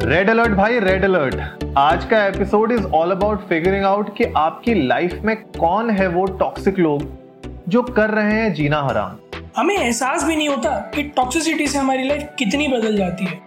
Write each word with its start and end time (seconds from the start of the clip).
Red 0.00 0.30
alert 0.30 0.52
भाई 0.52 0.78
red 0.78 1.04
alert 1.04 1.64
आज 1.78 2.04
का 2.04 2.24
episode 2.26 2.72
is 2.72 2.84
all 2.86 3.10
about 3.10 3.48
figuring 3.48 3.84
out 3.84 4.16
कि 4.16 4.24
आपकी 4.36 4.74
लाइफ 4.86 5.12
में 5.24 5.34
कौन 5.36 5.90
है 5.90 6.06
वो 6.06 6.24
टॉक्सिक 6.24 6.78
लोग 6.78 7.02
जो 7.68 7.82
कर 7.82 8.10
रहे 8.10 8.32
हैं 8.32 8.54
जीना 8.54 8.80
हराम। 8.82 9.38
हमें 9.56 9.76
एहसास 9.76 10.24
भी 10.24 10.36
नहीं 10.36 10.48
होता 10.48 10.70
कि 10.94 11.02
टॉक्सिसिटी 11.02 11.66
से 11.66 11.78
हमारी 11.78 12.08
लाइफ 12.08 12.28
कितनी 12.38 12.68
बदल 12.68 12.96
जाती 12.96 13.24
है। 13.24 13.40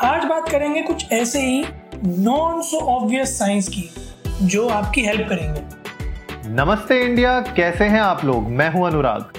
आज 0.00 0.24
बात 0.24 0.48
करेंगे 0.48 0.82
कुछ 0.82 1.12
ऐसे 1.12 1.40
ही 1.40 1.64
नॉन 2.04 2.60
सो 2.62 2.80
ऑब्वियस 2.96 3.38
साइंस 3.38 3.68
की 3.68 3.88
जो 4.42 4.68
आपकी 4.68 5.04
हेल्प 5.04 5.28
करेंगे। 5.28 5.60
नमस्ते 6.62 7.00
इंडिया 7.04 7.40
कैसे 7.40 7.84
हैं 7.84 8.00
आप 8.00 8.24
लोग? 8.24 8.48
मैं 8.48 8.70
हूँ 8.70 8.86
अनुराग। 8.86 9.32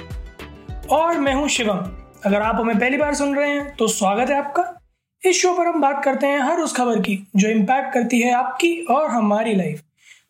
और 0.90 1.18
मैं 1.18 1.34
हूँ 1.34 1.48
शिवम। 1.48 1.86
अगर 2.26 2.42
आप 2.42 2.56
हमें 2.56 2.80
पहली 2.80 2.98
बार 2.98 3.14
सुन 3.14 3.36
रहे 3.36 3.50
हैं 3.50 3.76
तो 3.76 3.88
स्वागत 3.88 4.30
है 4.30 4.38
आपका। 4.38 4.77
इस 5.24 5.42
शो 5.42 5.54
पर 5.54 5.68
हम 5.68 5.82
बात 5.82 6.04
करते 6.04 6.28
हैं 6.28 6.40
हर 6.40 6.60
उस 6.60 6.76
खबर 6.76 7.00
की, 7.00 7.28
जो 7.36 7.50
इम्पैक्ट 7.50 7.94
करती 7.94 8.20
है 8.22 8.34
आपकी 8.34 8.76
और 8.86 9.10
हमारी 9.10 9.56
लाइफ 9.56 9.82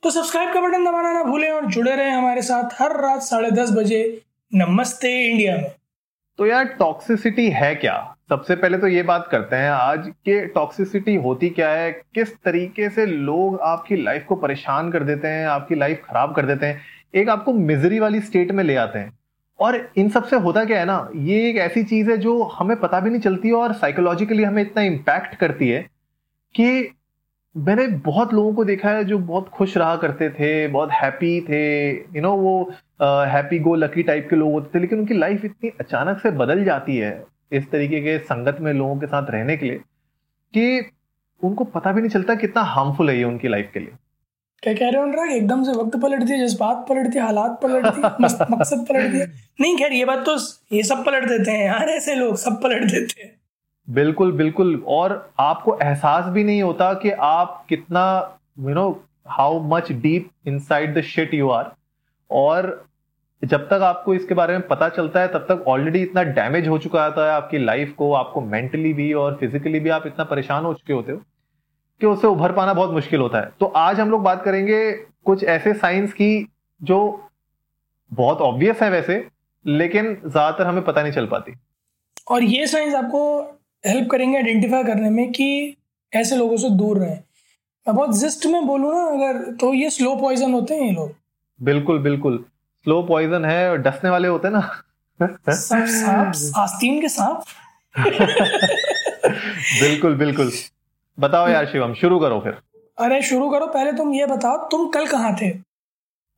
तो 0.03 0.09
सब्सक्राइब 0.11 0.53
का 0.53 0.61
बटन 0.61 0.85
दबाना 0.85 1.11
ना 1.13 1.23
भूलें 1.23 1.49
और 1.51 1.65
जुड़े 1.65 1.95
रहें 1.95 2.11
हमारे 2.11 2.41
साथ 2.41 2.81
हर 2.81 2.95
रात 3.01 3.21
साढ़े 3.21 3.51
दस 3.51 3.71
बजे 3.71 3.99
नमस्ते 4.51 5.09
इंडिया 5.21 5.55
में. 5.55 5.71
तो 6.39 6.45
यार 6.45 6.63
टॉक्सिसिटी 6.79 7.49
है 7.49 7.73
क्या? 7.75 8.15
सबसे 8.29 8.55
पहले 8.55 8.77
तो 8.77 8.87
ये 8.87 9.03
बात 9.03 9.27
करते 9.31 9.55
हैं 9.55 9.69
आज 9.69 10.07
के 10.07 10.45
टॉक्सिसिटी 10.47 11.15
होती 11.15 11.49
क्या 11.49 11.69
है? 11.69 11.91
किस 11.91 12.35
तरीके 12.35 12.89
से 12.89 13.05
लोग 13.05 13.59
आपकी 13.61 14.03
लाइफ 14.03 14.25
को 14.29 14.35
परेशान 14.35 14.91
कर 14.91 15.03
देते 15.03 15.27
हैं, 15.27 15.45
आपकी 15.47 15.75
लाइफ 15.75 16.01
खराब 16.05 16.35
कर 16.35 16.45
देते 16.45 16.65
हैं? 16.65 16.81
एक 17.15 17.29
आपको 17.29 17.53
मिजरी 17.53 17.99
वाली 17.99 18.21
स्टेट 18.21 18.51
में 18.51 18.63
ले 18.63 18.75
आते 18.75 18.99
हैं। 18.99 19.11
और 19.59 19.91
इन 19.97 20.09
सबसे 20.09 20.35
होता 20.35 20.65
क्या 20.65 20.79
है 20.79 20.85
ना 20.85 21.09
ये 21.15 21.49
एक 21.49 21.57
ऐसी 21.57 21.83
चीज़ 21.83 22.11
है 22.11 22.17
जो 22.17 22.43
हमें 22.43 22.79
पता 22.79 22.99
भी 22.99 23.09
नहीं 23.09 23.21
चलती 23.21 23.51
और 23.51 23.73
साइकोलॉजिकली 23.73 24.43
हमें 24.43 24.61
इतना 24.61 24.83
इम्पैक्ट 24.83 25.35
करती 25.35 25.69
है 25.69 25.81
कि 26.55 26.93
मैंने 27.57 27.87
बहुत 27.87 28.33
लोगों 28.33 28.53
को 28.53 28.65
देखा 28.65 28.89
है 28.89 29.03
जो 29.03 29.17
बहुत 29.17 29.49
खुश 29.49 29.77
रहा 29.77 29.95
करते 29.95 30.29
थे 30.29 30.67
बहुत 30.67 30.89
हैप्पी 30.91 31.41
थे 31.41 31.89
यू 31.91 31.97
you 31.97 32.21
नो 32.21 32.29
know, 32.29 32.39
वो 32.39 32.71
हैप्पी 33.25 33.59
गो 33.59 33.75
लकी 33.75 34.03
टाइप 34.03 34.27
के 34.29 34.35
लोग 34.35 34.51
होते 34.51 34.77
थे 34.77 34.81
लेकिन 34.81 34.99
उनकी 34.99 35.13
लाइफ 35.13 35.45
इतनी 35.45 35.69
अचानक 35.79 36.19
से 36.19 36.31
बदल 36.31 36.63
जाती 36.63 36.97
है 36.97 37.25
इस 37.51 37.71
तरीके 37.71 38.01
के 38.01 38.19
संगत 38.19 38.57
में 38.61 38.73
लोगों 38.73 38.97
के 38.99 39.07
साथ 39.07 39.29
रहने 39.29 39.57
के 39.57 39.65
लिए 39.65 39.77
कि 40.53 40.91
उनको 41.43 41.63
पता 41.63 41.91
भी 41.91 42.01
नहीं 42.01 42.09
चलता 42.09 42.35
कितना 42.35 42.61
हार्मफुल 42.61 43.09
है 43.09 43.17
ये 43.17 43.23
उनकी 43.23 43.47
लाइफ 43.47 43.71
के 43.73 43.79
लिए। 43.79 43.91
क्या 44.63 44.73
कह 44.73 44.89
रहे 44.89 44.97
हो 44.97 45.03
अनुराग? 45.03 45.31
एकदम 45.31 45.63
से 45.63 45.71
वक्त 45.71 45.95
पलट 46.01 46.23
दिया 46.23 46.45
जज्बात 46.45 46.85
पलट 46.89 47.07
दिया 47.07 47.25
हालात 47.25 47.59
पलट 47.63 47.85
दिया 47.85 48.15
मकसद 48.51 48.85
पलट 48.89 49.11
दिया 49.11 49.25
नहीं 49.61 49.75
खैर 49.77 49.93
ये 49.93 50.05
बात 50.05 50.25
तो 50.25 50.35
ये 50.73 50.83
सब 50.83 51.03
पलट 51.05 51.27
देते 51.29 51.51
हैं 51.51 51.65
यार 51.65 51.89
ऐसे 51.89 52.15
लोग 52.15 52.35
सब 52.35 52.61
पलट 52.63 52.83
देते 52.83 53.21
हैं। 53.21 53.31
बिल्कुल 53.87 54.31
बिल्कुल। 54.31 54.83
और 54.87 55.13
आपको 55.39 55.77
एहसास 55.83 56.25
भी 56.25 56.43
नहीं 56.43 56.61
होता 56.61 56.93
कि 56.93 57.11
आप 57.21 57.65
कितना 57.69 58.03
you 58.59 58.73
know 58.73 58.89
how 59.29 59.61
much 59.69 59.91
deep 59.91 60.29
inside 60.47 60.97
the 60.97 61.01
shit 61.03 61.33
you 61.33 61.49
are 61.49 61.71
और 62.31 62.85
जब 63.43 63.67
तक 63.69 63.81
आपको 63.83 64.13
इसके 64.13 64.33
बारे 64.33 64.53
में 64.53 64.67
पता 64.67 64.89
चलता 64.89 65.21
है 65.21 65.27
तब 65.27 65.45
तक 65.49 65.63
ऑलरेडी 65.67 66.01
इतना 66.01 66.23
डैमेज 66.23 66.67
हो 66.67 66.77
चुका 66.77 67.03
होता 67.05 67.25
है 67.25 67.31
आपकी 67.31 67.57
लाइफ 67.57 67.93
को 67.97 68.11
आपको 68.13 68.41
मेंटली 68.41 68.93
भी 68.93 69.11
और 69.13 69.37
फिजिकली 69.39 69.79
भी 69.79 69.89
आप 69.89 70.07
इतना 70.07 70.25
परेशान 70.25 70.65
हो 70.65 70.73
चुके 70.73 70.93
होते 70.93 71.11
हो। 71.11 71.21
कि 72.01 72.05
उससे 72.05 72.27
उभर 72.27 72.51
पाना 72.51 72.73
बहुत 72.73 72.91
मुश्किल 72.91 73.19
होता 73.19 73.39
है। 73.39 73.51
तो 73.59 73.65
आज 73.65 73.99
हम 73.99 74.09
लोग 74.11 74.21
बात 74.23 74.43
करेंगे 74.43 74.91
कुछ 75.25 75.43
ऐसे 75.43 75.73
साइंस 75.73 76.13
की 76.13 76.47
जो 76.81 76.99
बहुत 78.11 78.41
ऑब्वियस 78.41 78.81
है 78.81 78.89
वैसे 78.89 79.25
लेकिन 79.65 80.13
ज़्यादातर 80.15 80.67
हमें 80.67 80.83
पता 80.83 81.01
नहीं 81.01 81.11
चल 81.11 81.25
पाती। 81.25 81.53
और 82.27 82.43
ये 82.43 82.67
साइंस 82.67 82.95
आपको 82.95 83.39
हेल्प 83.83 84.09
करेंगे 84.11 84.37
आइडेंटिफाई 84.37 84.83
करने 84.83 85.09
में 85.09 85.31
कि 85.31 85.75
ऐसे 86.13 86.35
लोगों 86.35 86.57
से 86.57 86.69
दूर 86.69 86.97
रहें। 86.97 87.17
मैं 87.85 87.95
बहुत 87.95 88.17
जिस्ट 88.19 88.45
में 88.45 88.65
बोलूँ 88.67 88.93
ना 88.93 89.01
अगर 89.07 89.51
तो 89.51 89.73
ये 89.73 89.89
स्लो 89.89 90.15
पॉइजन 90.15 90.53
होते 90.53 90.75
हैं 90.75 90.81
ये 90.81 90.91
लोग। 90.91 91.15
बिल्कुल 91.59 91.99
बिल्कुल। 91.99 92.37
स्लो 92.85 93.01
पॉइजन 93.03 93.45
है 93.45 93.69
और 93.69 93.77
डसने 93.77 94.09
वाले 94.09 94.27
होते 94.27 94.47
हैं 94.47 94.53
ना। 94.55 95.51
सांप 95.51 96.57
आस्तीन 96.57 97.01
के 97.01 97.09
सांप। 97.09 97.43
बिल्कुल 99.81 100.15
बिल्कुल। 100.15 100.51
बताओ 101.19 101.47
यार 101.49 101.65
शिवम 101.65 101.93
शुरू 101.93 102.19
करो 102.19 102.39
फिर। 102.39 102.57
अरे 102.97 103.21
शुरू 103.21 103.49
करो 103.49 103.65
पहले 103.67 103.91
तुम 103.91 104.13
ये 104.13 104.25
बताओ 104.25 104.57
तुम 104.57 104.87
कल 104.87 105.05
कहाँ 105.07 105.35
थे? 105.41 105.49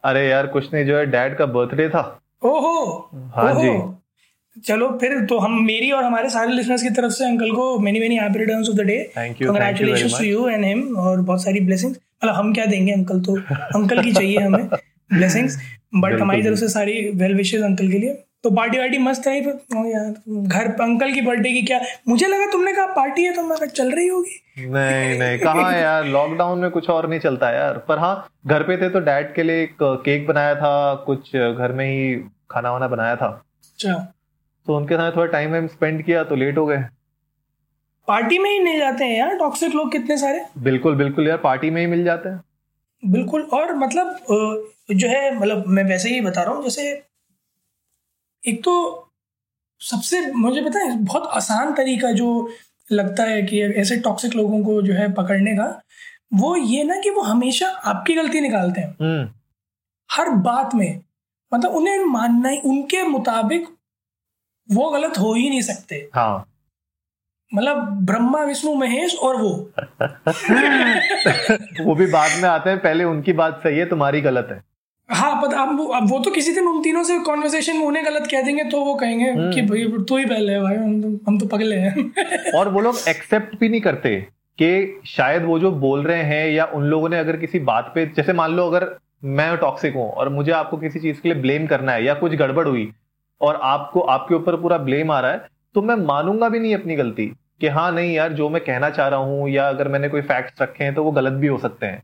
अरे 0.03 0.27
यार 0.27 0.47
कुछ 0.47 0.73
नहीं 0.73 0.85
जो 0.85 0.97
है 0.97 1.05
डैड 1.05 1.37
का 1.37 1.45
बर्थडे 1.45 1.89
था। 1.89 2.21
ओहो 2.45 3.09
हाँ 3.35 3.53
ओहो। 3.53 3.61
जी। 3.61 4.61
चलो 4.61 4.89
फिर 5.01 5.25
तो 5.25 5.37
हम 5.39 5.63
मेरी 5.65 5.91
और 5.91 6.03
हमारे 6.03 6.29
सारे 6.29 6.51
लिसनर्स 6.51 6.83
की 6.83 6.89
तरफ़ 6.89 7.11
से 7.11 7.25
अंकल 7.25 7.51
को 7.51 7.79
many 7.79 7.99
many 7.99 8.15
happy 8.15 8.39
returns 8.39 8.69
of 8.69 8.75
the 8.77 8.81
day 8.81 8.97
congratulations 9.17 10.17
to 10.19 10.23
you 10.25 10.47
and 10.49 10.65
him 10.65 10.95
और 10.97 11.21
बहुत 11.21 11.43
सारी 11.43 11.59
ब्लेसिंग्स 11.59 11.99
मतलब 12.23 12.35
हम 12.35 12.53
क्या 12.53 12.65
देंगे 12.65 12.91
अंकल 12.91 13.21
तो? 13.21 13.35
अंकल 13.75 14.01
की 14.01 14.11
चाहिए 14.13 14.37
हमें 14.37 14.67
ब्लेसिंग्स 15.13 15.57
बट 15.95 16.19
हमारी 16.21 16.43
तरफ़ 16.43 16.59
से 16.59 16.67
सारी 16.69 17.09
वेल 17.15 17.35
विशेस 17.35 17.61
अंकल 17.61 17.91
के 17.91 17.97
लिए। 17.97 18.23
तो 18.43 18.49
पार्टी 18.51 18.77
वार्टी 18.77 18.97
मस्त 18.97 19.27
रही 19.27 19.41
फिर। 19.41 19.87
यार 19.87 20.11
घर 20.27 20.67
अंकल 20.81 21.13
की 21.13 21.21
बर्थडे 21.21 21.51
की 21.53 21.61
क्या? 21.61 21.79
मुझे 22.07 22.27
लगा 22.27 22.45
तुमने 22.51 22.73
कहा 22.73 22.85
पार्टी 22.93 23.23
है 23.23 23.33
तो 23.33 23.41
मैं 23.43 23.55
चल 23.67 23.91
रही 23.91 24.07
होगी। 24.07 24.67
नहीं 24.67 25.17
नहीं 25.19 25.39
कहाँ 25.39 25.73
यार? 25.73 26.05
लॉकडाउन 26.05 26.59
में 26.59 26.69
कुछ 26.71 26.89
और 26.89 27.07
नहीं 27.09 27.19
चलता 27.19 27.49
यार। 27.51 27.77
पर 27.87 27.99
हाँ 27.99 28.27
घर 28.47 28.63
पे 28.63 28.77
थे 28.77 28.89
तो 28.89 28.99
डैड 29.01 29.33
के 29.35 29.43
लिए 29.43 29.63
एक 29.63 29.75
केक 29.81 30.27
बनाया 30.27 30.55
था 30.55 30.93
कुछ 31.05 31.35
घर 31.35 31.71
में 31.71 31.85
ही 31.85 32.15
खाना 32.51 32.71
वाना 32.71 32.87
बनाया 32.87 33.15
था। 33.15 33.27
अच्छा। 33.63 33.93
तो 34.67 34.75
उनके 34.77 34.95
साथ 34.95 35.11
थोड़ा 35.15 35.31
टाइम 35.31 35.51
वाइम 35.51 35.67
स्पेंड 35.67 36.03
किया 36.05 36.23
तो 36.23 36.35
लेट 36.35 36.57
हो 36.57 36.65
गए। 36.65 36.77
पार्टी 38.07 38.37
में 38.39 38.49
ही 38.49 38.59
नहीं 38.59 38.77
जाते 38.79 39.05
हैं 39.05 39.17
यार? 39.17 39.35
टॉक्सिक 39.37 39.75
लोग 39.75 39.91
कितने 39.91 40.17
सारे? 40.17 40.41
बिल्कुल 40.59 40.95
बिल्कुल 40.95 41.27
यार 41.27 41.37
पार्टी 41.39 41.69
में 41.69 41.81
ही 41.81 41.87
मिल 41.87 42.03
जाते 42.03 42.29
हैं। 42.29 42.41
बिल्कुल 43.03 43.41
और 43.53 43.73
मतलब 43.75 44.17
जो 44.91 45.07
है 45.07 45.35
मतलब 45.35 45.63
मैं 45.67 45.83
वैसे 45.83 46.09
ही 46.09 46.21
बता 46.21 46.43
रहा 46.43 46.53
हूँ 46.53 46.63
जैसे 46.63 46.91
एक 48.47 48.63
तो 48.63 49.05
सबसे 49.79 50.31
मुझे 50.31 50.61
पता 50.61 50.79
है 50.79 50.97
बहुत 50.97 51.27
आसान 51.27 51.73
तरीका 51.73 52.11
जो 52.11 52.53
लगता 52.91 53.23
है 53.23 53.41
कि 53.41 53.61
ऐसे 53.61 53.97
टॉक्सिक 53.97 54.35
लोगों 54.35 54.63
को 54.63 54.81
जो 54.81 54.93
है 54.93 55.13
पकड़ने 55.13 55.53
का 55.53 55.81
वो 56.33 56.55
ये 56.55 56.83
ना 56.83 56.95
कि 56.95 57.09
वो 57.09 57.21
हमेशा 57.21 57.67
आपकी 57.67 58.13
गलती 58.13 58.41
निकालते 58.41 58.81
हैं। 58.81 58.97
हम्म। 59.01 59.29
हर 60.11 60.29
बात 60.29 60.75
में 60.75 61.01
मतलब 61.53 61.71
उन्हें 61.71 61.99
मानना 61.99 62.49
ही 62.49 62.59
उनके 62.59 63.03
मुताबिक 63.03 63.67
वो 64.71 64.89
गलत 64.89 65.19
हो 65.19 65.33
ही 65.33 65.49
नहीं 65.49 65.61
सकते। 65.61 66.09
हाँ। 66.15 66.45
मतलब 67.55 68.05
ब्रह्मा 68.05 68.43
विष्णु 68.43 68.73
महेश 68.73 69.15
और 69.15 69.35
वो। 69.35 69.71
वो 71.85 71.95
भी 71.95 72.05
बाद 72.05 72.41
में 72.41 72.49
आते 72.49 72.69
हैं 72.69 72.79
पहले 72.79 73.03
उनकी 73.03 73.33
बात 73.33 73.59
सही 73.63 73.77
है 73.77 73.85
तुम्हारी 73.85 74.21
गलत 74.21 74.47
है। 74.51 74.68
हाँ 75.09 75.41
पता 75.41 75.61
अब 75.61 75.77
वो 75.77 75.85
अब 75.85 76.09
वो 76.09 76.19
तो 76.19 76.31
किसी 76.31 76.53
दिन 76.53 76.67
उन 76.67 76.81
तीनों 76.81 77.03
से 77.03 77.19
कॉन्वर्सेशन 77.19 77.77
में 77.77 77.85
उन्हें 77.85 78.05
गलत 78.05 78.27
कह 78.31 78.41
देंगे 78.41 78.63
तो 78.63 78.81
वो 78.81 78.95
कहेंगे 78.95 79.51
कि 79.53 79.61
भाई 79.61 80.05
तू 80.09 80.17
ही 80.17 80.25
पहले 80.25 80.53
है 80.53 80.61
भाई 80.61 80.75
हम 80.75 81.01
तो 81.01 81.19
हम 81.27 81.39
तो 81.39 81.45
पगले 81.45 81.75
हैं। 81.75 82.13
और 82.55 82.69
वो 82.69 82.79
लोग 82.79 82.95
एक्सेप्ट 83.07 83.59
भी 83.59 83.69
नहीं 83.69 83.81
करते 83.81 84.15
कि 84.57 85.01
शायद 85.05 85.43
वो 85.43 85.59
जो 85.59 85.71
बोल 85.71 86.03
रहे 86.03 86.23
हैं 86.23 86.49
या 86.49 86.65
उन 86.65 86.83
लोगों 86.83 87.09
ने 87.09 87.19
अगर 87.19 87.37
किसी 87.37 87.59
बात 87.59 87.91
पे 87.95 88.05
जैसे 88.05 88.33
मान 88.33 88.51
लो 88.51 88.67
अगर 88.67 88.95
मैं 89.23 89.57
टॉक्सिक 89.57 89.95
हूँ 89.95 90.11
और 90.11 90.29
मुझे 90.29 90.51
आपको 90.51 90.77
किसी 90.77 90.99
चीज़ 90.99 91.21
के 91.21 91.29
लिए 91.29 91.41
ब्लेम 91.41 91.67
करना 91.67 91.91
है 91.91 92.05
या 92.05 92.13
कुछ 92.13 92.35
गड़बड़ 92.35 92.67
हुई 92.67 92.91
और 93.41 93.59
आपको 93.63 93.99
आपके 93.99 94.35
ऊपर 94.35 94.55
पूरा 94.55 94.77
ब्लेम 94.77 95.11
आ 95.11 95.19
रहा 95.19 95.31
है 95.31 95.47
तो 95.75 95.81
मैं 95.81 95.95
मानूँगा 95.95 96.49
भी 96.49 96.59
नहीं 96.59 96.75
अपनी 96.75 96.95
गलती 96.95 97.31
कि 97.61 97.67
हाँ 97.67 97.91
नहीं 97.91 98.13
यार 98.13 98.33
जो 98.33 98.49
मैं 98.49 98.63
कहना 98.63 98.89
चाह 98.89 99.07
रहा 99.07 99.19
हूँ 99.19 99.49
या 99.49 99.69
अगर 99.69 99.87
मैंने 99.87 100.09
कोई 100.09 100.21
फैक्ट्स 100.21 100.61
रखे 100.61 100.83
हैं 100.83 100.95
तो 100.95 101.03
वो 101.03 101.11
गलत 101.11 101.33
भी 101.33 101.47
हो 101.47 101.57
सकते 101.57 101.85
हैं। 101.85 102.03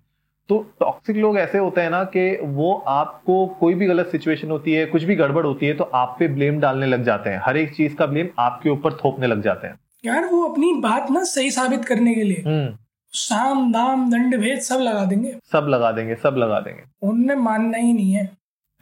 तो 0.50 0.72
टॉक्सिक 0.80 1.18
लोग 1.18 1.38
ऐसे 1.38 1.58
होते 1.58 1.82
हैं 1.82 1.90
ना 1.90 2.04
कि 2.04 2.40
वो 2.44 2.84
आपको 2.88 3.48
कोई 3.48 3.74
भी 3.74 3.86
गलत 3.86 4.08
सिचुएशन 4.08 4.52
होती 4.52 4.74
है 4.74 4.86
कुछ 4.86 5.04
भी 5.04 5.16
गड़बड़ 5.16 5.46
होती 5.46 5.66
है 5.66 5.74
तो 5.74 5.84
आप 5.84 6.16
पे 6.20 6.28
ब्लेम 6.28 6.60
डालने 6.60 6.86
लग 6.86 7.04
जाते 7.04 7.30
हैं। 7.30 7.42
हर 7.46 7.58
एक 7.58 7.76
चीज़ 7.76 7.96
का 7.96 8.06
ब्लेम 8.06 8.28
आपके 8.40 8.70
ऊपर 8.70 8.94
थोपने 8.94 9.28
लग 9.28 9.42
जाते 9.42 9.68
हैं। 9.68 9.80
यार 10.06 10.26
वो 10.26 10.44
अपनी 10.44 10.74
बात 10.74 11.12
ना 11.12 11.24
सही 11.24 11.52
साबित 11.52 11.86
करने 11.86 12.16
के 12.16 12.24
लिए 12.24 12.44
हम्म। 12.48 12.78
साम 13.12 13.72
दाम 13.72 14.12
दंड 14.12 14.38
भेद 14.38 14.60
सब 14.60 14.80
लगा 14.80 15.06
देंगे। 15.06 15.36
सब 15.52 15.66
लगा 15.70 15.92
देंगे 15.92 16.16
सब 16.16 16.36
लगा 16.38 16.60
देंगे। 16.60 16.84
उनने 17.02 17.36
मानना 17.36 17.78
ही 17.78 17.94
नहीं 17.94 18.14
है। 18.14 18.30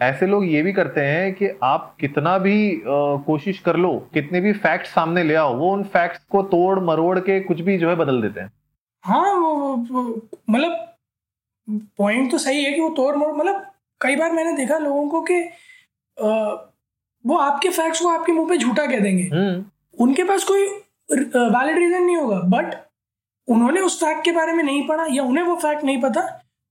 ऐसे 0.01 0.27
लोग 0.27 0.45
ये 0.45 0.61
भी 0.61 0.73
करते 0.73 1.01
हैं 1.01 1.33
कि 1.33 1.47
आप 1.63 1.95
कितना 1.99 2.37
भी 2.37 2.71
अ, 2.71 2.81
कोशिश 3.25 3.59
कर 3.59 3.75
लो 3.75 4.09
कितने 4.13 4.41
भी 4.41 4.53
फैक्ट 4.53 4.85
सामने 4.85 5.23
ले 5.23 5.35
आओ 5.35 5.55
वो 5.55 5.73
उन 5.73 5.83
फैक्ट्स 5.83 6.23
को 6.29 6.41
तोड़ 6.41 6.79
मरोड़ 6.79 7.19
के 7.19 7.39
कुछ 7.39 7.61
भी 7.61 7.77
जो 7.77 7.89
है 7.89 7.95
बदल 7.95 8.21
देते 8.21 8.39
हैं। 8.39 8.51
हाँ 9.01 9.33
वो 9.33 9.53
वो- 9.53 9.91
वो- 9.91 10.37
मतलब 10.49 10.92
पॉइंट 11.67 12.31
तो 12.31 12.37
सही 12.37 12.63
है 12.63 12.71
कि 12.73 12.81
वो 12.81 12.89
तोड़ 12.89 13.15
मोड़ 13.15 13.31
मतलब 13.35 13.65
कई 14.01 14.15
बार 14.15 14.31
मैंने 14.31 14.53
देखा 14.53 14.77
लोगों 14.77 15.07
को 15.09 15.21
कि 15.21 15.39
वो 17.25 17.37
आपके 17.37 17.69
फैक्ट्स 17.69 18.01
को 18.01 18.09
आपके 18.09 18.31
मुँह 18.31 18.49
पे 18.49 18.57
झूठा 18.57 18.85
कह 18.85 18.99
देंगे। 18.99 19.23
हम्म। 19.33 19.63
उनके 19.97 20.23
पास 20.23 20.43
कोई 20.43 20.65
वैलिड 21.09 21.77
रीजन 21.77 22.03
नहीं 22.03 22.17
होगा 22.17 22.39
बट 22.49 22.75
उन्होंने 23.47 23.81
उस 23.81 23.99
फैक्ट 23.99 24.23
के 24.25 24.31
बारे 24.31 24.53
में 24.53 24.63
नहीं 24.63 24.87
पढ़ा 24.87 25.05
या 25.11 25.23
उन्हें 25.23 25.43
वो 25.45 25.55
फैक्ट 25.55 25.83
नहीं 25.83 26.01
पता 26.01 26.21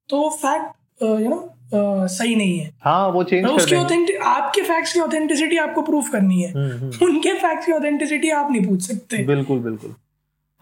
तो 0.09 0.19
वो 0.19 0.31
फैक्ट 0.43 1.03
यू 1.03 1.29
नो 1.29 2.07
सही 2.09 2.35
नहीं 2.37 2.59
है। 2.59 2.71
हाँ 2.85 3.09
वो 3.09 3.23
चेंज 3.25 3.47
तो 3.47 3.53
उसकी 3.57 3.75
ऑथेंटिक 3.77 4.23
आपके 4.27 4.63
फैक्ट्स 4.63 4.93
की 4.93 5.01
ऑथेंटिसिटी 5.01 5.57
आपको 5.57 5.83
प्रूफ 5.83 6.09
करनी 6.11 6.41
है। 6.43 6.53
हम्म, 6.53 6.71
हम्म, 6.71 7.07
उनके 7.07 7.33
फैक्ट्स 7.35 7.67
की 7.67 7.73
ऑथेंटिसिटी 7.73 8.31
आप 8.31 8.51
नहीं 8.51 8.67
पूछ 8.67 8.83
सकते। 8.83 9.23
बिल्कुल 9.27 9.59
बिल्कुल। 9.61 9.95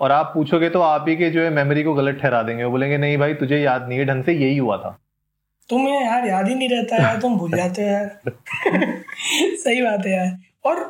और 0.01 0.13
आप 0.13 0.31
पूछोगे 0.35 0.69
तो 0.71 0.81
आप 0.81 1.05
ही 1.09 1.17
के 1.17 1.31
जो 1.31 1.43
है 1.43 1.51
मेमोरी 1.51 1.83
को 1.83 1.95
गलत 1.95 2.19
ठहरा 2.23 2.43
देंगे। 2.43 2.65
वो 2.65 2.71
बोलेंगे 2.71 2.99
नहीं 2.99 3.19
भाई 3.19 3.35
तुझे 3.35 3.59
याद 3.59 3.89
नहीं 3.89 3.99
है 3.99 4.05
ढंग 4.05 4.25
से 4.25 4.33
यही 4.33 4.57
हुआ 4.57 4.77
था। 4.77 4.99
तुम्हें 5.71 6.05
यार 6.05 6.27
याद 6.27 6.49
ही 6.49 6.55
नहीं 6.55 6.69
रहता 6.69 6.97
यार 6.97 7.21
तुम 7.21 7.37
भूल 7.39 7.51
जाते 7.51 7.83
हो 7.83 7.89
यार। 7.89 8.21
सही 9.57 9.83
बात 9.83 10.07
है 10.07 10.13
यार। 10.13 10.37
और 10.65 10.83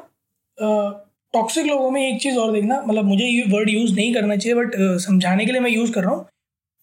टॉक्सिक 1.35 1.67
लोगों 1.67 1.91
में 1.91 2.01
एक 2.03 2.21
चीज़ 2.23 2.39
और 2.39 2.53
देखना 2.53 2.81
मतलब 2.87 3.05
मुझे 3.05 3.25
ये 3.25 3.43
वर्ड 3.49 3.71
यूज़ 3.71 3.95
नहीं 3.95 4.15
करना 4.15 4.37
चाहिए 4.37 4.59
बट 4.59 4.73
समझाने 5.01 5.47
के 5.47 5.53
लिए 5.53 5.61
मैं 5.61 5.71
यूज़ 5.71 5.93
कर 5.93 6.05
रहा 6.05 6.15
हूँ। 6.15 6.27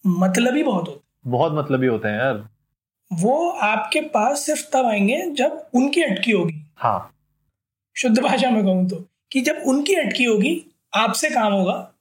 मतलब 0.06 0.56
ही 0.56 0.64
बहुत 0.64 0.88
होता 0.88 1.30
बहुत 1.30 1.54
मतलब 1.54 1.82
ही 1.84 1.88
होते 1.88 2.08
हैं 2.08 2.20
यार। 2.20 2.48
वो 3.12 3.50
आपके 3.50 4.02
पास 4.02 4.46
सिर्फ़ 4.46 4.64
तब 4.74 4.86
आएँगे 4.86 5.22
जब 5.32 5.66
उनकी 5.74 6.02
अटकी 6.04 6.32
होगी। 6.32 6.62
हाँ। 6.78 7.14
शुद्ध 7.96 8.20
भाषा 8.20 8.50
में 8.50 8.64
कहूँ 8.64 8.88
तो 8.90 9.04
कि 9.32 9.42
जब 9.42 9.62
उनकी 9.68 9.94
अटकी 9.94 10.24
होगी 10.24 10.66
आपसे 10.96 11.30
काम 11.30 11.54
होगा। 11.54 11.94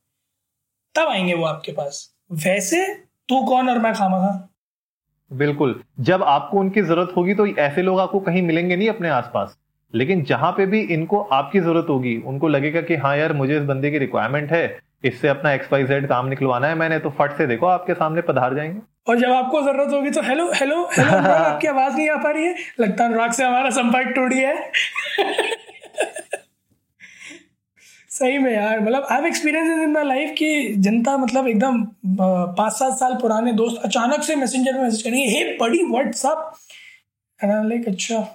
तब 0.97 1.09
आएँगे 1.09 1.35
वो 1.35 1.45
आपके 1.45 1.73
पास। 1.73 2.09
वैसे 2.45 2.85
तू 3.29 3.43
कौन 3.47 3.69
और 3.69 3.79
मैं 3.79 3.93
खामा 3.95 4.19
बिल्कुल। 5.31 5.81
जब 6.01 6.23
आपको 6.23 6.59
उनकी 6.59 6.83
ज़रूरत 6.83 7.13
होगी 7.17 7.35
तो 7.35 7.47
ऐसे 7.47 7.83
लोग 7.83 8.01
आपको 8.01 8.21
कहीं 8.21 8.43
मिलेंगे 8.43 8.77
नहीं 8.77 8.89
अपने 8.89 9.09
आसपास। 9.09 9.57
लेकिन 9.95 10.23
जहाँ 10.25 10.51
पे 10.53 10.67
भी 10.67 10.81
इनको 10.95 11.21
आपकी 11.21 11.61
ज़रूरत 11.61 11.87
होगी 11.89 12.17
उनको 12.27 12.49
लगेगा 12.49 12.81
कि 12.81 12.97
हाँ 12.97 13.17
यार 13.17 13.33
मुझे 13.33 13.57
इस 13.57 13.63
बंदे 13.65 13.91
की 13.91 13.99
रिक्वायरमेंट 13.99 14.53
है 14.53 14.79
इससे 15.05 15.29
अपना 15.29 15.53
एक्स 15.53 15.73
वाई 15.73 15.85
जेड 15.85 16.07
काम 16.09 16.27
निकलवाना 16.27 16.67
है 16.67 16.75
मैंने 16.75 16.99
तो 16.99 17.11
फट 17.11 17.37
से 17.39 17.47
देखो 17.47 17.67
आपके 17.67 17.95
सामने 17.95 18.23
पधार 18.23 18.55
जाएँगे। 18.55 18.81
और 19.09 19.19
जब 19.19 19.31
आपको 19.31 19.63
ज़रूरत 19.63 19.93
होगी 19.93 20.11
तो 20.11 20.23
हेलो 20.23 20.51
हेलो 20.53 20.83
हेलो 20.93 21.19
आपकी 21.29 21.67
आवाज़ 21.67 21.97
नहीं 21.97 22.09
आ 22.11 22.17
पा 22.17 22.31
रही 22.31 22.45
है? 22.45 22.55
लगता 22.81 23.05
है 23.05 23.11
अनुराग 23.11 23.33
से 23.33 23.45
हमारा 23.45 23.71
संपर्क 23.71 24.15
टूट 24.17 24.33
गया 24.33 24.49
है। 24.49 24.71
सही 28.19 28.39
में 28.39 28.53
यार 28.53 28.81
मतलब 28.81 29.07
I 29.11 29.27
experience 29.27 29.79
in 29.79 29.91
my 29.91 30.05
life 30.05 30.35
कि 30.39 30.75
जनता 30.79 31.17
मतलब 31.17 31.49
एकदम 31.49 31.85
पाँच 32.21 32.73
सात 32.73 32.93
साल 32.93 33.15
पुराने 33.15 33.53
दोस्त 33.53 33.83
अचानक 33.85 34.23
से 34.23 34.37
मैसेंजर 34.37 34.73
में 34.73 34.83
मैसेज 34.83 35.03
करेंगे 35.03 35.27
हे 35.27 35.57
बड़ी 35.59 35.83
व्हाट्सअप 35.83 36.53
लाइक 37.45 37.89
अच्छा 37.89 38.27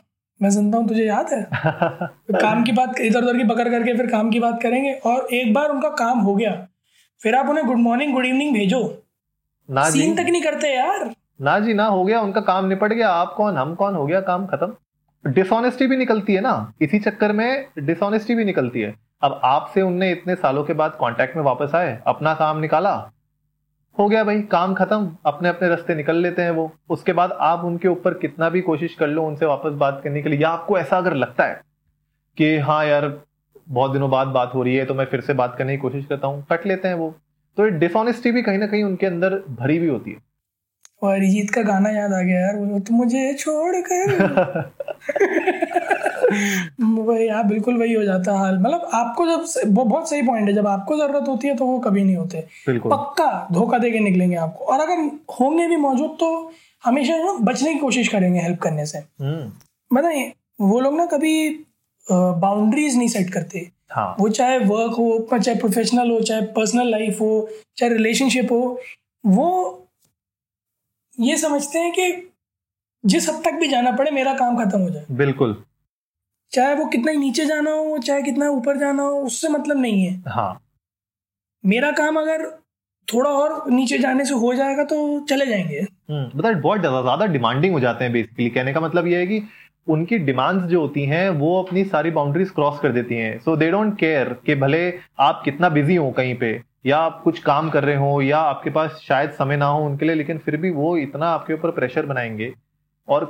मैं 0.41 0.49
सुनता 0.49 0.77
हूँ 0.77 0.87
तुझे 0.87 1.05
याद 1.05 1.27
है? 1.33 1.43
काम 2.41 2.63
की 2.63 2.71
बात 2.71 2.99
इधर 2.99 3.23
उधर 3.23 3.37
की 3.37 3.43
पकड़ 3.43 3.69
करके 3.69 3.97
फिर 3.97 4.07
काम 4.07 4.29
की 4.31 4.39
बात 4.39 4.61
करेंगे 4.61 4.93
और 4.93 5.27
एक 5.33 5.53
बार 5.53 5.69
उनका 5.69 5.89
काम 5.89 6.19
हो 6.19 6.35
गया। 6.35 6.67
फिर 7.21 7.35
आप 7.35 7.49
उन्हें 7.49 7.67
गुड 7.67 7.77
मॉर्निंग 7.77 8.13
गुड 8.13 8.25
इवनिंग 8.25 8.53
भेजो। 8.53 9.03
ना 9.69 9.89
सीन 9.89 10.15
तक 10.15 10.29
नहीं 10.29 10.41
करते 10.41 10.73
यार। 10.75 11.13
ना 11.41 11.59
जी 11.59 11.73
ना 11.73 11.85
हो 11.85 12.03
गया 12.03 12.21
उनका 12.21 12.41
काम 12.41 12.65
निपट 12.65 12.93
गया। 12.93 13.09
आप 13.09 13.33
कौन? 13.37 13.57
हम 13.57 13.75
कौन? 13.75 13.95
हो 13.95 14.05
गया 14.05 14.21
काम 14.21 14.45
खत्म। 14.45 15.31
डिसऑनेस्टी 15.31 15.87
भी 15.87 15.97
निकलती 15.97 16.33
है 16.33 16.41
ना। 16.41 16.73
इसी 16.81 16.99
चक्कर 16.99 17.31
में 17.31 17.65
डिसऑनेस्टी 17.79 18.35
भी 18.35 18.45
निकलती 18.45 18.81
है। 18.81 19.10
अब 19.21 19.39
आपसे 19.43 19.81
उनने 19.81 20.11
इतने 20.11 20.35
सालों 20.35 20.63
के 20.63 20.73
बाद 20.73 20.91
कांटेक्ट 20.91 21.35
में 21.35 21.43
वापस 21.43 21.75
आए 21.75 21.97
अपना 22.07 22.33
काम 22.33 22.59
निकाला। 22.59 22.93
हो 23.97 24.07
गया 24.09 24.23
भाई 24.23 24.41
काम 24.41 24.73
खत्म 24.73 25.15
अपने 25.25 25.49
अपने 25.49 25.67
रास्ते 25.69 25.95
निकल 25.95 26.15
लेते 26.15 26.41
हैं 26.41 26.51
वो। 26.51 26.71
उसके 26.89 27.13
बाद 27.13 27.31
आप 27.41 27.63
उनके 27.65 27.87
ऊपर 27.87 28.13
कितना 28.13 28.49
भी 28.49 28.61
कोशिश 28.61 28.95
कर 28.95 29.07
लो 29.07 29.23
उनसे 29.23 29.45
वापस 29.45 29.73
बात 29.75 30.01
करने 30.03 30.21
के 30.21 30.29
लिए। 30.29 30.39
या 30.39 30.49
आपको 30.49 30.77
ऐसा 30.77 30.97
अगर 30.97 31.13
लगता 31.13 31.43
है 31.43 31.61
कि 32.37 32.57
हाँ 32.59 32.85
यार 32.85 33.11
बहुत 33.69 33.91
दिनों 33.91 34.09
बाद 34.11 34.27
बात 34.27 34.51
हो 34.53 34.63
रही 34.63 34.75
है 34.75 34.85
तो 34.85 34.93
मैं 34.93 35.05
फिर 35.05 35.21
से 35.21 35.33
बात 35.33 35.55
करने 35.57 35.71
की 35.71 35.81
कोशिश 35.81 36.05
करता 36.05 36.27
हूँ। 36.27 36.45
कट 36.51 36.65
लेते 36.67 36.87
हैं 36.87 36.95
वो। 36.95 37.13
तो 37.57 37.65
ये 37.65 37.71
डिसऑनेस्टी 37.71 38.31
भी 38.31 38.41
कहीं 38.41 38.57
ना 38.57 38.67
कहीं 38.67 38.83
उनके 38.83 39.05
अंदर 39.05 39.35
भरी 39.49 39.77
हुई 39.77 39.87
होती 39.87 40.11
है। 40.11 40.17
और 41.03 41.15
अरिजीत 41.15 41.49
का 41.49 41.61
गाना 41.61 41.89
याद 41.89 42.13
आ 42.13 42.21
गया 42.21 42.39
यार 42.39 42.55
वो 42.55 42.79
तो 42.79 42.93
मुझे 42.93 43.33
छोड़ 43.33 43.75
कर 43.91 44.71
वही 46.81 47.27
यार 47.27 47.43
बिल्कुल 47.43 47.77
वही 47.79 47.93
हो 47.93 48.03
जाता 48.03 48.31
है 48.31 48.39
हाल। 48.39 48.57
मतलब 48.57 48.89
आपको 48.93 49.25
जब 49.25 49.45
वो 49.67 49.83
बहुत 49.85 50.09
सही 50.09 50.21
पॉइंट 50.21 50.47
है 50.49 50.53
जब 50.55 50.67
आपको 50.67 50.97
ज़रूरत 50.97 51.27
होती 51.27 51.47
है 51.47 51.55
तो 51.55 51.65
वो 51.65 51.77
कभी 51.79 52.03
नहीं 52.03 52.15
होते। 52.15 52.41
पक्का 52.69 53.47
धोखा 53.51 53.77
दे 53.77 53.91
के 53.91 53.99
निकलेंगे 53.99 54.35
आपको। 54.37 54.65
और 54.65 54.79
अगर 54.79 55.09
होंगे 55.39 55.67
भी 55.67 55.77
मौजूद 55.79 56.15
तो 56.19 56.31
हमेशा 56.83 57.17
ना 57.17 57.33
बचने 57.43 57.73
की 57.73 57.79
कोशिश 57.79 58.07
करेंगे 58.07 58.39
हेल्प 58.39 58.59
करने 58.59 58.85
से। 58.85 59.03
बताइए 59.91 60.31
वो 60.61 60.79
लोग 60.79 60.95
ना 60.97 61.05
कभी 61.07 61.49
बाउंड्रीज 62.07 62.97
नहीं 62.97 63.07
सेट 63.07 63.29
करते। 63.33 63.69
हाँ. 63.91 64.15
वो 64.19 64.29
चाहे 64.29 64.57
वर्क 64.59 64.93
हो 64.93 65.37
चाहे 65.37 65.57
प्रोफेशनल 65.59 66.11
हो 66.11 66.19
चाहे 66.21 66.41
पर्सनल 66.55 66.89
लाइफ 66.91 67.21
हो 67.21 67.49
चाहे 67.77 67.93
रिलेशनशिप 67.93 68.51
हो 68.51 68.79
वो 69.25 69.47
ये 71.17 71.37
समझते 71.37 71.79
हैं 71.79 71.91
कि 71.91 72.11
जिस 73.03 73.29
हद 73.29 73.41
तक 73.45 73.53
भी 73.53 73.67
जाना 73.67 73.91
पड़े 73.91 74.11
मेरा 74.11 74.33
काम 74.33 74.57
खत्म 74.57 74.79
हो 74.79 74.89
जाए। 74.89 75.05
बिल्कुल। 75.11 75.55
चाहे 76.53 76.73
वो 76.75 76.85
कितना 76.85 77.11
ही 77.11 77.17
नीचे 77.17 77.45
जाना 77.45 77.71
हो 77.71 77.97
चाहे 77.97 78.21
कितना 78.21 78.49
ऊपर 78.51 78.77
जाना 78.77 79.03
हो 79.03 79.21
उससे 79.21 79.47
मतलब 79.49 79.77
नहीं 79.77 80.03
है। 80.05 80.21
हाँ। 80.27 80.59
मेरा 81.63 81.91
काम 81.91 82.19
अगर 82.19 82.45
थोड़ा 83.07 83.29
और 83.29 83.69
नीचे 83.71 83.97
जाने 83.97 84.25
से 84.25 84.33
हो 84.33 84.53
जाएगा 84.53 84.83
तो 84.83 85.19
चले 85.19 85.45
जाएँगे। 85.45 85.79
हम्म, 85.79 86.37
मतलब 86.37 86.61
बहुत 86.61 86.79
ज़्यादा 86.79 87.25
डिमांडिंग 87.27 87.73
हो 87.73 87.79
जाते 87.79 88.03
हैं 88.03 88.13
बेसिकली 88.13 88.49
कहने 88.49 88.73
का 88.73 88.79
मतलब 88.79 89.07
ये 89.07 89.19
है 89.19 89.27
कि 89.27 89.41
उनकी 89.87 90.17
डिमांड्स 90.19 90.65
जो 90.65 90.81
होती 90.81 91.05
हैं 91.05 91.29
वो 91.29 91.61
अपनी 91.61 91.83
सारी 91.85 92.11
बाउंड्रीज 92.11 92.49
क्रॉस 92.49 92.79
कर 92.79 92.91
देती 92.91 93.15
हैं। 93.15 93.37
सो 93.39 93.55
दे 93.55 93.69
डोंट 93.71 93.97
केयर 93.97 94.33
कि 94.45 94.55
भले 94.55 94.81
आप 95.19 95.41
कितना 95.45 95.69
बिज़ी 95.69 95.95
हो 95.95 96.09
कहीं 96.11 96.35
पे 96.35 96.59
या 96.85 96.97
आप 96.97 97.21
कुछ 97.23 97.39
काम 97.39 97.69
कर 97.69 97.83
रहे 97.83 97.95
हो 97.95 98.21
या 98.21 98.37
आपके 98.39 98.69
पास 98.69 98.99
शायद 99.03 99.31
समय 99.31 99.57
ना 99.57 99.65
हो 99.65 99.85
उनके 99.85 100.05
लिए 100.05 100.15
लेकिन 100.15 100.37
फिर 100.37 100.57
भी 100.57 100.69
वो 100.71 100.95
इतना 100.97 101.29
आपके 101.29 101.53
ऊपर 101.53 101.71
प्रेशर 101.71 102.05
बनाएँगे। 102.05 102.53
और 103.07 103.25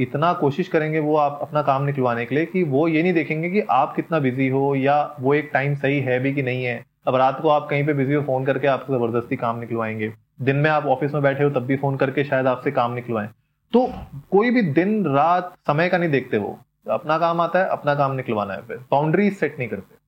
इतना 0.00 0.32
कोशिश 0.32 0.68
करेंगे 0.68 0.98
वो 0.98 1.16
आप 1.16 1.38
अपना 1.42 1.62
काम 1.62 1.84
निकलवाने 1.84 2.24
के 2.26 2.34
लिए 2.34 2.46
कि 2.46 2.62
वो 2.62 2.86
ये 2.88 3.02
नहीं 3.02 3.12
देखेंगे 3.12 3.50
कि 3.50 3.60
आप 3.70 3.94
कितना 3.96 4.18
बिज़ी 4.18 4.48
हो 4.48 4.74
या 4.74 5.16
वो 5.20 5.34
एक 5.34 5.50
टाइम 5.52 5.74
सही 5.74 6.00
है 6.00 6.18
भी 6.20 6.32
कि 6.34 6.42
नहीं 6.42 6.64
है। 6.64 6.84
अब 7.06 7.16
रात 7.16 7.40
को 7.42 7.48
आप 7.48 7.66
कहीं 7.70 7.86
पे 7.86 7.92
बिज़ी 7.92 8.14
हो 8.14 8.22
फ़ोन 8.22 8.44
करके 8.44 8.66
आपसे 8.66 8.92
ज़बरदस्ती 8.92 9.36
काम 9.36 9.58
निकलवाएँगे। 9.60 10.12
दिन 10.42 10.56
में 10.56 10.70
आप 10.70 10.86
ऑफ़िस 10.86 11.14
में 11.14 11.22
बैठे 11.22 11.44
हो 11.44 11.50
तब 11.50 11.66
भी 11.66 11.76
फ़ोन 11.76 11.96
करके 11.96 12.24
शायद 12.24 12.46
आपसे 12.46 12.70
काम 12.70 12.92
निकलवाएँ। 12.92 13.28
तो 13.72 13.86
कोई 14.30 14.50
भी 14.50 14.62
दिन 14.62 15.04
रात 15.06 15.52
समय 15.66 15.88
का 15.88 15.98
नहीं 15.98 16.10
देखते 16.10 16.38
वो। 16.38 16.58
अपना 16.90 17.18
काम 17.18 17.40
आता 17.40 17.58
है 17.58 17.68
अपना 17.68 17.94
काम 17.94 18.12
निकलवाना 18.12 18.54
है 18.54 18.62
फिर। 18.62 18.76
बाउंड्री 18.90 19.30
सेट 19.30 19.58
नहीं 19.58 19.68
करते। 19.68 19.98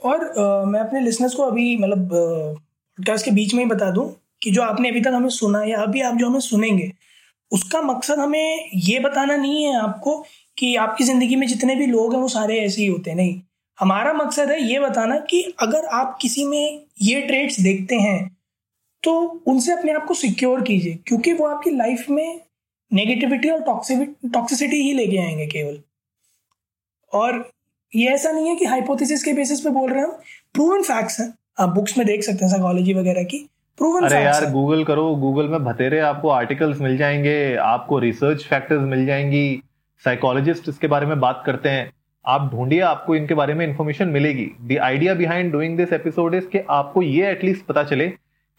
और 0.00 0.24
आ, 0.38 0.64
मैं 0.64 0.80
अपने 0.80 1.00
लिसनर्स 1.00 1.34
को 1.34 1.42
अभी 1.42 1.76
मतलब 1.76 2.08
पॉडकास्ट 2.12 3.24
के 3.24 3.30
बीच 3.30 3.54
में 3.54 3.64
ही 3.64 3.70
बता 3.70 3.90
दूँ 3.90 4.08
कि 4.42 4.50
जो 4.50 4.62
आपने 4.62 4.88
अभी 4.88 5.00
तक 5.00 5.12
हमें 5.14 5.28
सुना 5.28 5.62
या 5.64 5.78
अभी 5.78 6.00
आप 6.00 6.14
जो 6.14 6.28
हमें 6.28 6.40
सुनेंगे 6.40 6.92
उसका 7.50 7.80
मकसद 7.82 8.18
हमें 8.18 8.70
ये 8.74 8.98
बताना 9.00 9.36
नहीं 9.36 9.64
है 9.64 9.80
आपको 9.80 10.18
कि 10.56 10.74
आपकी 10.76 11.04
ज़िंदगी 11.04 11.36
में 11.36 11.46
जितने 11.46 11.74
भी 11.76 11.86
लोग 11.86 12.14
हैं 12.14 12.20
वो 12.20 12.28
सारे 12.28 12.58
ऐसे 12.60 12.82
ही 12.82 12.86
होते 12.88 13.14
नहीं, 13.14 13.40
हमारा 13.78 14.12
मकसद 14.14 14.50
है 14.50 14.62
ये 14.62 14.78
बताना 14.80 15.18
कि 15.30 15.42
अगर 15.60 15.84
आप 15.94 16.16
किसी 16.22 16.44
में 16.44 16.84
ये 17.02 17.20
ट्रेड्स 17.22 17.60
देखते 17.60 17.96
हैं 17.96 18.36
तो 19.02 19.12
उनसे 19.46 19.72
अपने 19.72 19.92
आप 19.92 20.04
को 20.04 20.14
सिक्योर 20.14 20.62
कीजिए, 20.62 20.98
क्योंकि 21.06 21.32
वो 21.32 21.46
आपकी 21.46 21.70
लाइफ 21.70 22.06
में 22.10 22.40
नेगेटिविटी 22.90 23.48
और 23.50 23.62
टॉक्सिसिटी 23.62 24.76
ही 24.76 24.92
लेके 24.92 25.18
आएँगे 25.18 25.46
केवल। 25.46 25.78
और 27.12 27.48
ये 27.92 28.08
ऐसा 28.10 28.30
नहीं 28.32 28.48
है 28.48 28.56
कि 28.56 28.64
हाइपोथेसिस 28.64 29.22
के 29.24 29.32
बेसिस 29.32 29.60
पे 29.60 29.70
बोल 29.70 29.90
रहे 29.90 30.00
हैं 30.00 30.06
हम 30.06 30.18
प्रूवन 30.54 30.82
फैक्ट्स 30.82 31.20
हैं। 31.20 31.32
आप 31.58 31.68
बुक्स 31.70 31.96
में 31.98 32.06
देख 32.06 32.22
सकते 32.22 32.44
हैं 32.44 32.50
साइकोलॉजी 32.50 32.94
वगैरह 32.94 33.22
की। 33.24 33.38
प्रूवन 33.78 34.04
अरे 34.04 34.22
यार 34.22 34.44
गूगल 34.52 34.84
करो 34.84 35.14
गूगल 35.14 35.48
में 35.48 35.64
भतेरे 35.64 35.98
आपको 36.00 36.28
आर्टिकल्स 36.28 36.80
मिल 36.80 36.96
जाएँगे 36.96 37.54
आपको 37.54 37.98
रिसर्च 37.98 38.44
फैक्टर्स 38.44 38.82
मिल 38.82 39.04
जाएँगी 39.06 39.62
साइकोलॉजिस्ट 40.04 40.68
इसके 40.68 40.86
बारे 40.86 41.06
में 41.06 41.20
बात 41.20 41.42
करते 41.46 41.68
हैं। 41.68 41.90
आप 42.24 42.50
ढूंढिए 42.52 42.80
आपको 42.80 43.16
इनके 43.16 43.34
बारे 43.34 43.54
में 43.54 43.66
इन्फॉर्मेशन 43.66 44.08
मिलेगी। 44.08 44.46
The 44.62 44.78
idea 44.82 45.14
behind 45.14 45.52
doing 45.52 45.76
this 45.76 45.92
episode 45.92 46.34
is 46.34 46.48
कि 46.48 46.60
आपको 46.70 47.02
ये 47.02 47.30
एटलीस्ट 47.30 47.66
पता 47.66 47.82
चले 47.82 48.08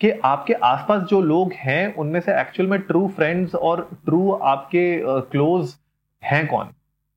कि 0.02 0.12
आपके 0.26 0.54
आसपास 0.54 1.02
जो 1.02 1.22
लोग 1.22 1.54
हैं 1.54 1.96
उनमें 1.96 2.20
से 2.20 2.40
एक्चुअल 2.42 2.70
में 2.70 2.80
ट्रू 2.80 3.08
फ्रेंड्स 3.08 3.56
और 3.56 3.88
ट्रू 4.06 4.32
आपके 4.32 4.86
क्लोज 5.32 5.76
हैं 6.24 6.46
कौन? 6.48 6.70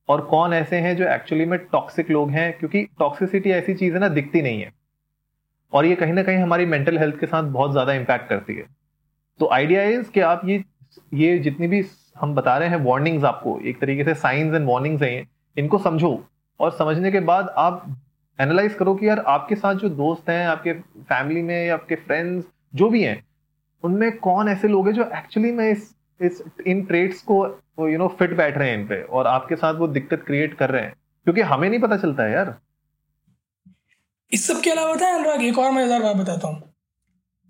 और 0.09 0.21
कौन 0.21 0.55
ऐसे 0.55 0.77
हैं 0.77 0.97
जो 0.97 1.09
एक्चुअली 1.09 1.45
में 1.45 1.59
टॉक्सिक 1.73 2.11
लोग 2.11 2.31
हैं? 2.31 2.53
क्योंकि 2.59 2.87
टॉक्सिसिटी 2.99 3.51
ऐसी 3.51 3.75
चीज़ 3.75 3.95
है 3.95 4.01
ना 4.01 4.09
दिखती 4.09 4.43
नहीं 4.43 4.61
है। 4.61 4.80
और 5.73 5.87
ये 5.87 5.95
कहीं 5.95 6.13
ना 6.13 6.23
कहीं 6.23 6.39
हमारी 6.39 6.67
मेंटल 6.67 6.99
हेल्थ 6.99 7.19
के 7.21 7.27
साथ 7.27 7.43
बहुत 7.53 7.73
ज़्यादा 7.73 7.93
इम्पैक्ट 7.93 8.29
करती 8.29 8.55
है। 8.55 8.67
तो 9.41 9.49
आइडिया 9.53 9.83
इज़ 9.85 10.11
कि 10.11 10.21
आप 10.21 10.43
ये 10.45 10.63
ये 11.15 11.39
जितनी 11.39 11.67
भी 11.69 11.85
हम 12.17 12.35
बता 12.35 12.57
रहे 12.59 12.69
हैं 12.69 12.77
वार्निंग्स 12.77 13.25
आपको, 13.25 13.59
एक 13.61 13.81
तरीके 13.81 14.05
से 14.05 14.15
साइंस 14.15 14.55
एंड 14.55 14.67
वार्निंग्स 14.69 15.03
हैं, 15.03 15.27
इनको 15.57 15.79
समझो 15.79 16.13
और 16.61 16.71
समझने 16.71 17.11
के 17.13 17.21
बाद 17.23 17.49
आप 17.59 17.85
एनालाइज 18.39 18.75
करो 18.75 18.95
कि 18.95 19.09
यार 19.09 19.19
आपके 19.19 19.55
साथ 19.55 19.75
जो 19.75 19.89
दोस्त 19.91 20.31
हैं, 20.31 20.47
आपके 20.47 20.73
फैमिली 20.73 21.43
में 21.43 21.67
या 21.67 21.75
आपके 21.75 21.95
फ्रेंड्स 21.97 22.47
जो 22.75 22.89
भी 22.91 23.03
हैं, 23.03 23.23
उनमें 23.83 24.11
कौन 24.19 24.49
ऐसे 24.49 24.69
लोग 24.69 24.87
हैं 24.87 24.95
जो 24.95 25.05
एक्चुअली 25.17 25.53
में 25.53 25.71
इस 25.71 25.95
इस, 26.21 26.43
इन 26.67 26.83
ट्रेड्स 26.85 27.23
को 27.23 27.45
यू 27.81 27.99
नो 27.99 28.09
फिट 28.19 28.37
बैठ 28.37 28.57
रहे 28.59 28.71
हैं 28.71 28.79
इन 28.79 28.87
पे 28.87 29.01
और 29.03 29.27
आपके 29.27 29.57
साथ 29.57 29.75
वो 29.75 29.87
दिक्कत 29.89 30.25
क्रिएट 30.27 30.55
कर 30.55 30.71
रहे 30.71 30.83
हैं। 30.83 30.93
क्योंकि 31.27 31.41
हमें 31.43 31.69
नहीं 31.69 31.81
पता 31.81 31.97
चलता 31.97 32.23
है 32.23 32.33
यार। 32.33 32.55
इस 34.33 34.47
सब 34.47 34.61
के 34.61 34.71
अलावा 34.71 34.95
था 34.97 35.15
अनुराग 35.15 35.43
एक 35.45 35.59
और 35.59 35.71
मज़ेदार 35.73 36.03
बात 36.03 36.17
बताता 36.17 36.49
हूँ। 36.49 36.63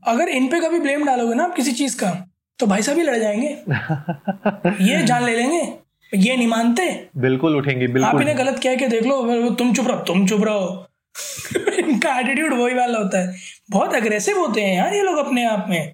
अगर 0.02 0.28
इन 0.28 0.46
पे 0.48 0.60
कभी 0.60 0.78
ब्लेम 0.80 1.04
डालोगे 1.06 1.34
ना 1.34 1.44
आप 1.44 1.54
किसी 1.54 1.72
चीज़ 1.72 1.96
का 1.96 2.10
तो 2.58 2.66
भाई 2.66 2.82
साहब 2.82 2.98
ही 2.98 3.04
लड़ 3.04 3.16
जाएँगे। 3.16 3.48
ये 4.84 5.02
जान 5.02 5.24
ले 5.24 5.36
लेंगे। 5.36 5.60
ये 6.12 6.36
नहीं 6.36 6.46
मानते। 6.46 6.88
बिल्कुल 7.16 7.56
उठेंगे 7.56 7.86
बिल्कुल। 7.86 8.04
आप 8.04 8.20
इन्हें 8.20 8.38
गलत 8.38 8.60
कह 8.62 8.76
के 8.76 8.86
देख 8.88 9.02
लो 9.02 9.50
तुम 9.50 9.72
चुप 9.74 9.88
रहो 9.88 10.04
तुम 10.04 10.26
चुप 10.26 10.44
रहो। 10.44 10.86
इनका 11.78 12.18
एटीट्यूड 12.18 12.52
वही 12.52 12.74
वाला 12.74 12.98
होता 12.98 13.18
है। 13.18 13.36
बहुत 13.70 13.94
अग्रेसिव 13.94 14.38
होते 14.38 14.60
हैं 14.60 14.76
यार 14.76 14.94
ये 14.94 15.02
लोग 15.02 15.18
अपने 15.18 15.44
आप 15.44 15.66
में। 15.68 15.92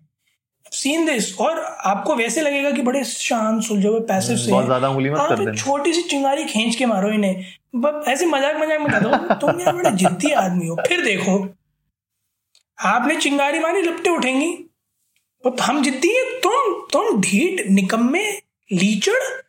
सीन 0.73 1.07
दिस 1.07 1.39
और 1.41 1.59
आपको 1.85 2.15
वैसे 2.15 2.41
लगेगा 2.41 2.71
कि 2.71 2.83
बड़े 2.83 3.03
शांत 3.05 3.63
सुलझे 3.63 3.89
हुए 3.89 4.01
पैसे 4.01 4.37
से 4.37 4.51
बहुत 4.51 4.65
ज़्यादा 4.65 4.89
उंगली 4.89 5.11
मत 5.11 5.19
कर 5.29 5.39
देना। 5.39 5.53
छोटी 5.53 5.93
सी 5.93 6.03
चिंगारी 6.03 6.45
खींच 6.45 6.77
के 6.77 6.87
मारो 6.87 7.11
इन्हें। 7.11 7.45
ऐसे 8.09 8.27
मज़ाक 8.27 8.57
मज़ाक 8.57 8.81
में 8.81 9.03
दो 9.03 9.35
तुम 9.35 9.61
यार 9.61 9.75
बड़े 9.77 9.91
जिद्दी 9.91 10.31
आदमी 10.33 10.67
हो। 10.67 10.77
फिर 10.89 11.01
देखो, 11.01 11.49
आपने 12.81 13.17
चिंगारी 13.17 13.59
मारी, 13.59 13.83
लपटे 13.83 14.11
उठेंगी। 14.11 14.53
तो 15.45 15.63
हम 15.63 15.83
जिद्दी 15.83 16.09
है, 16.09 16.41
तुम 16.41 16.87
तुम 16.93 17.21
ढीठ, 17.21 17.67
निकम्मे, 17.67 18.31
लीचड़। 18.73 19.43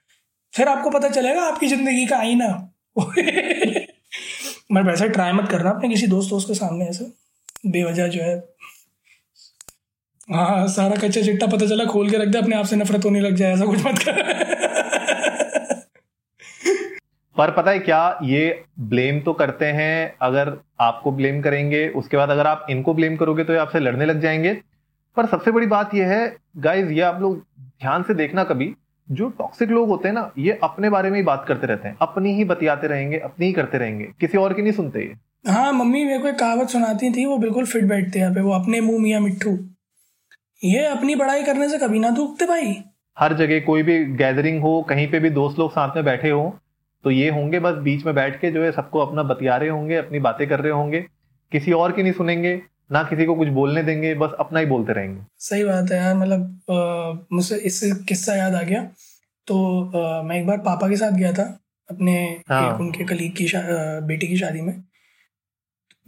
फिर 0.54 0.68
आपको 0.68 0.90
पता 0.90 1.10
चलेगा 1.10 1.42
आपकी 1.42 1.68
ज़िंदगी 1.68 2.06
का 2.06 2.18
आईना। 2.18 2.72
मैं 4.72 4.82
वैसे 4.82 5.10
ट्राई 5.10 5.32
मत 5.32 5.50
करना 5.52 5.70
अपने 5.70 5.90
किसी 5.90 6.08
दोस्त 6.08 6.30
दोस्त 6.30 6.48
के 6.48 6.54
सामने 6.54 6.86
ऐसे। 6.86 7.06
बेवजह 7.66 8.08
जो 8.08 8.22
है। 8.22 8.48
हाँ 10.32 10.68
सारा 10.68 10.96
कच्चा 10.96 11.22
चिट्टा 11.22 11.48
पता 11.48 11.66
चला, 11.66 11.86
खोल 11.86 12.10
के 12.10 12.18
रख 12.18 12.28
दे, 12.28 12.38
अपने 12.38 12.56
आप 12.56 12.66
से 12.66 12.76
नफरत 12.76 13.06
होने 13.06 13.20
लग 13.20 13.36
जाए, 13.36 13.54
ऐसा 13.54 13.66
कुछ 13.66 13.86
मत 13.86 14.00
कर। 14.00 14.84
पर 17.38 17.52
पता 17.52 17.72
है 17.72 17.80
क्या 17.80 18.20
ये 18.24 18.64
ब्लेम 18.80 19.20
तो 19.20 19.34
करते 19.34 19.66
हैं 19.66 20.16
अगर 20.22 20.52
आपको 20.80 21.12
ब्लेम 21.12 21.42
करेंगे 21.42 21.88
उसके 21.96 22.18
बाद 22.18 22.30
अगर 22.30 22.48
आप 22.48 22.66
इनको 22.70 22.94
ब्लेम 22.94 23.16
करोगे 23.16 23.44
तो 23.44 23.54
ये 23.54 23.60
आपसे 23.60 23.80
लड़ने 23.80 24.06
लग 24.06 24.22
जाएँगे। 24.22 24.54
पर 25.18 25.26
सबसे 25.26 25.52
बड़ी 25.52 25.68
बात 25.68 25.94
ये 25.96 26.04
है 26.04 26.36
गाइज़ 26.58 26.92
ये 26.92 27.02
आप 27.02 27.22
लोग 27.22 27.38
ध्यान 27.60 28.04
से 28.04 28.14
देखना 28.14 28.44
कभी 28.44 28.74
जो 29.08 29.30
टॉक्सिक 29.30 29.70
लोग 29.70 29.90
होते 29.90 30.08
हैं 30.08 30.16
ना 30.16 30.32
ये 30.38 30.60
अपने 30.64 30.90
बारे 30.90 31.10
में 31.10 31.18
ही 31.18 31.24
बात 31.24 31.46
करते 31.48 31.68
रहते 31.68 31.88
हैं 31.88 31.98
अपनी 32.02 32.34
ही 32.34 32.44
बतियाते 32.44 32.88
रहेंगे 32.88 33.20
अपनी 33.20 33.46
ही 33.46 33.54
करते 33.54 33.78
रहेंगे 33.78 34.06
किसी 34.20 34.38
और 34.38 34.54
की 34.54 34.62
नहीं 34.62 34.74
सुनते 34.74 35.00
ये। 35.00 35.52
हाँ 35.52 35.72
मम्मी 35.74 36.04
मेरे 36.06 36.20
को 36.20 36.28
एक 36.28 36.40
कहावत 36.40 36.70
सुनाती 36.70 37.14
थी 37.14 37.26
वो 37.26 37.38
बिल्कुल 37.38 37.66
फिट 37.66 37.84
बैठते 37.84 38.20
हैं 38.20 38.34
पे 38.34 38.42
वो 38.42 38.52
अपने 38.52 38.82
मुँह 38.82 39.02
मियाँ 39.02 39.22
मिट्टू 39.22 39.58
ये 40.64 40.86
अपनी 40.86 41.16
बड़ाई 41.16 41.44
करने 41.44 41.70
से 41.70 41.78
कभी 41.78 42.00
ना 42.00 42.10
दूखते 42.10 42.46
भाई। 42.46 42.76
हर 43.18 43.34
जगह 43.34 43.60
कोई 43.60 43.84
भी 43.84 44.04
गैदरिंग 44.16 44.62
हो 44.62 44.82
कहीं 44.90 45.10
पे 45.12 45.20
भी 45.20 45.30
दोस्त 45.30 45.60
लोग 45.60 45.72
साथ 45.72 45.96
में 45.96 46.06
बैठे 46.06 46.30
हो 46.30 46.48
तो 47.04 47.12
ये 47.12 47.30
होंगे 47.30 47.60
बस 47.60 47.74
बीच 47.74 48.06
में 48.06 48.16
बैठ 48.16 48.42
के 48.42 48.52
जो 48.52 48.64
है 48.64 48.72
सबको 48.72 49.00
अपना 49.00 49.24
बतिया 49.24 49.58
रहे 49.58 49.70
होंगे 49.70 49.96
अपनी 49.96 50.20
बातें 50.20 50.48
कर 50.50 50.60
रहे 50.60 50.72
होंगे। 50.72 51.06
किसी 51.52 51.72
और 51.72 51.92
की 51.92 52.04
नहीं 52.04 52.14
सुनेंगे 52.14 52.62
ना 52.92 53.04
किसी 53.04 53.26
को 53.26 53.36
कुछ 53.36 53.48
बोलने 53.48 53.84
देंगे 53.84 54.16
बस 54.16 54.30
अपना 54.40 54.60
ही 54.60 54.66
बोलते 54.66 54.94
रहेंगे। 54.94 55.22
सही 55.40 55.64
बात 55.64 55.92
है 55.92 55.98
यार 55.98 56.16
मतलब 56.16 56.60
मुझसे 57.34 57.56
इससे 57.56 57.92
किस्सा 57.92 58.36
याद 58.36 58.56
आ 58.56 58.62
गया। 58.62 58.84
तो 59.48 59.58
आ, 59.98 60.22
मैं 60.22 60.36
एक 60.36 60.48
बार 60.48 60.58
पापा 60.58 60.90
के 60.90 60.98
साथ 60.98 61.12
गया 61.12 61.34
था 61.34 61.60
अपने 61.92 62.42
हाँ। 62.50 62.78
उनके 62.78 63.04
कलीग 63.04 63.34
की 63.38 63.52
बेटी 64.08 64.28
की 64.28 64.38
शादी 64.38 64.62
में। 64.62 64.84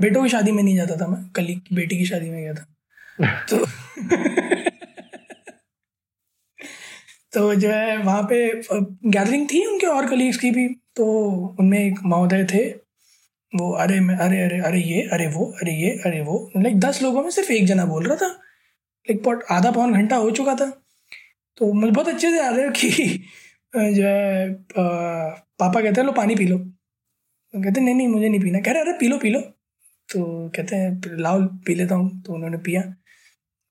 बेटों 0.01 0.23
की 0.23 0.29
शादी 0.29 0.51
में 0.51 0.63
नहीं 0.63 0.75
जाता 0.75 0.95
था 0.95 1.07
मैं 1.07 1.29
कलीग 1.29 1.59
की 1.59 1.75
बेटी 1.75 1.97
की 1.97 2.05
शादी 2.05 2.29
में 2.29 2.41
गया 2.41 2.53
था। 2.53 2.65
तो 3.49 3.57
तो 7.33 7.55
जो 7.55 7.69
है, 7.69 7.97
वहाँ 7.97 8.23
पे 8.23 8.61
गैदरिंग 9.09 9.47
थी 9.53 9.65
उनके 9.65 9.87
और 9.87 10.09
कलीग्स 10.09 10.37
की 10.37 10.51
भी 10.51 10.67
तो 10.67 11.05
उनमें 11.59 11.79
एक 11.79 11.99
महोदय 12.05 12.43
थे। 12.43 12.69
वो, 13.55 13.73
अरे, 13.73 13.99
मैं, 13.99 14.15
अरे 14.15 14.41
अरे 14.41 14.59
अरे, 14.59 14.79
ये, 14.79 15.01
अरे, 15.01 15.27
वो, 15.27 15.45
अरे, 15.45 15.71
ये, 15.71 15.89
अरे, 15.91 16.21
वो। 16.21 16.51
लाइक 16.57 16.79
दस 16.79 17.01
लोगों 17.01 17.23
में 17.23 17.29
सिर्फ़ 17.29 17.51
एक 17.51 17.65
जना 17.65 17.85
बोल 17.85 18.05
रहा 18.05 18.15
था। 18.15 18.27
लाइक 19.09 19.23
पॉट 19.23 19.43
आधा 19.51 19.71
पौन 19.71 19.93
घंटा 19.93 20.15
हो 20.15 20.31
चुका 20.31 20.55
था। 20.55 20.81
तो 21.57 21.73
मुझे 21.73 21.91
बहुत 21.91 22.07
अच्छे 22.07 22.31
से 22.31 22.37
याद 22.37 22.59
है 22.59 22.69
कि 22.69 23.23
जो 23.77 24.07
है 24.07 24.53
पापा 25.59 25.81
कहते 25.81 26.01
हैं, 26.01 26.05
लो, 26.05 26.11
पानी 26.11 26.35
पी 26.35 26.47
लो। 26.47 26.57
तो 26.57 27.63
कहते, 27.63 27.81
नहीं 27.81 27.95
नहीं, 27.95 28.07
मुझे 28.07 28.29
नहीं 28.29 28.41
पीना। 28.41 28.59
कह 28.59 28.71
रहे, 28.71 28.81
अरे, 28.81 28.93
पी 28.93 29.07
लो 29.07 29.17
पी 29.17 29.29
लो। 29.29 29.39
तो 30.09 30.49
कहते 30.55 30.75
हैं, 30.75 31.01
लाओ, 31.07 31.41
पी 31.41 31.75
लेता 31.75 31.95
हूँ। 31.95 32.21
तो 32.21 32.33
उन्होंने 32.33 32.57
पिया। 32.57 32.95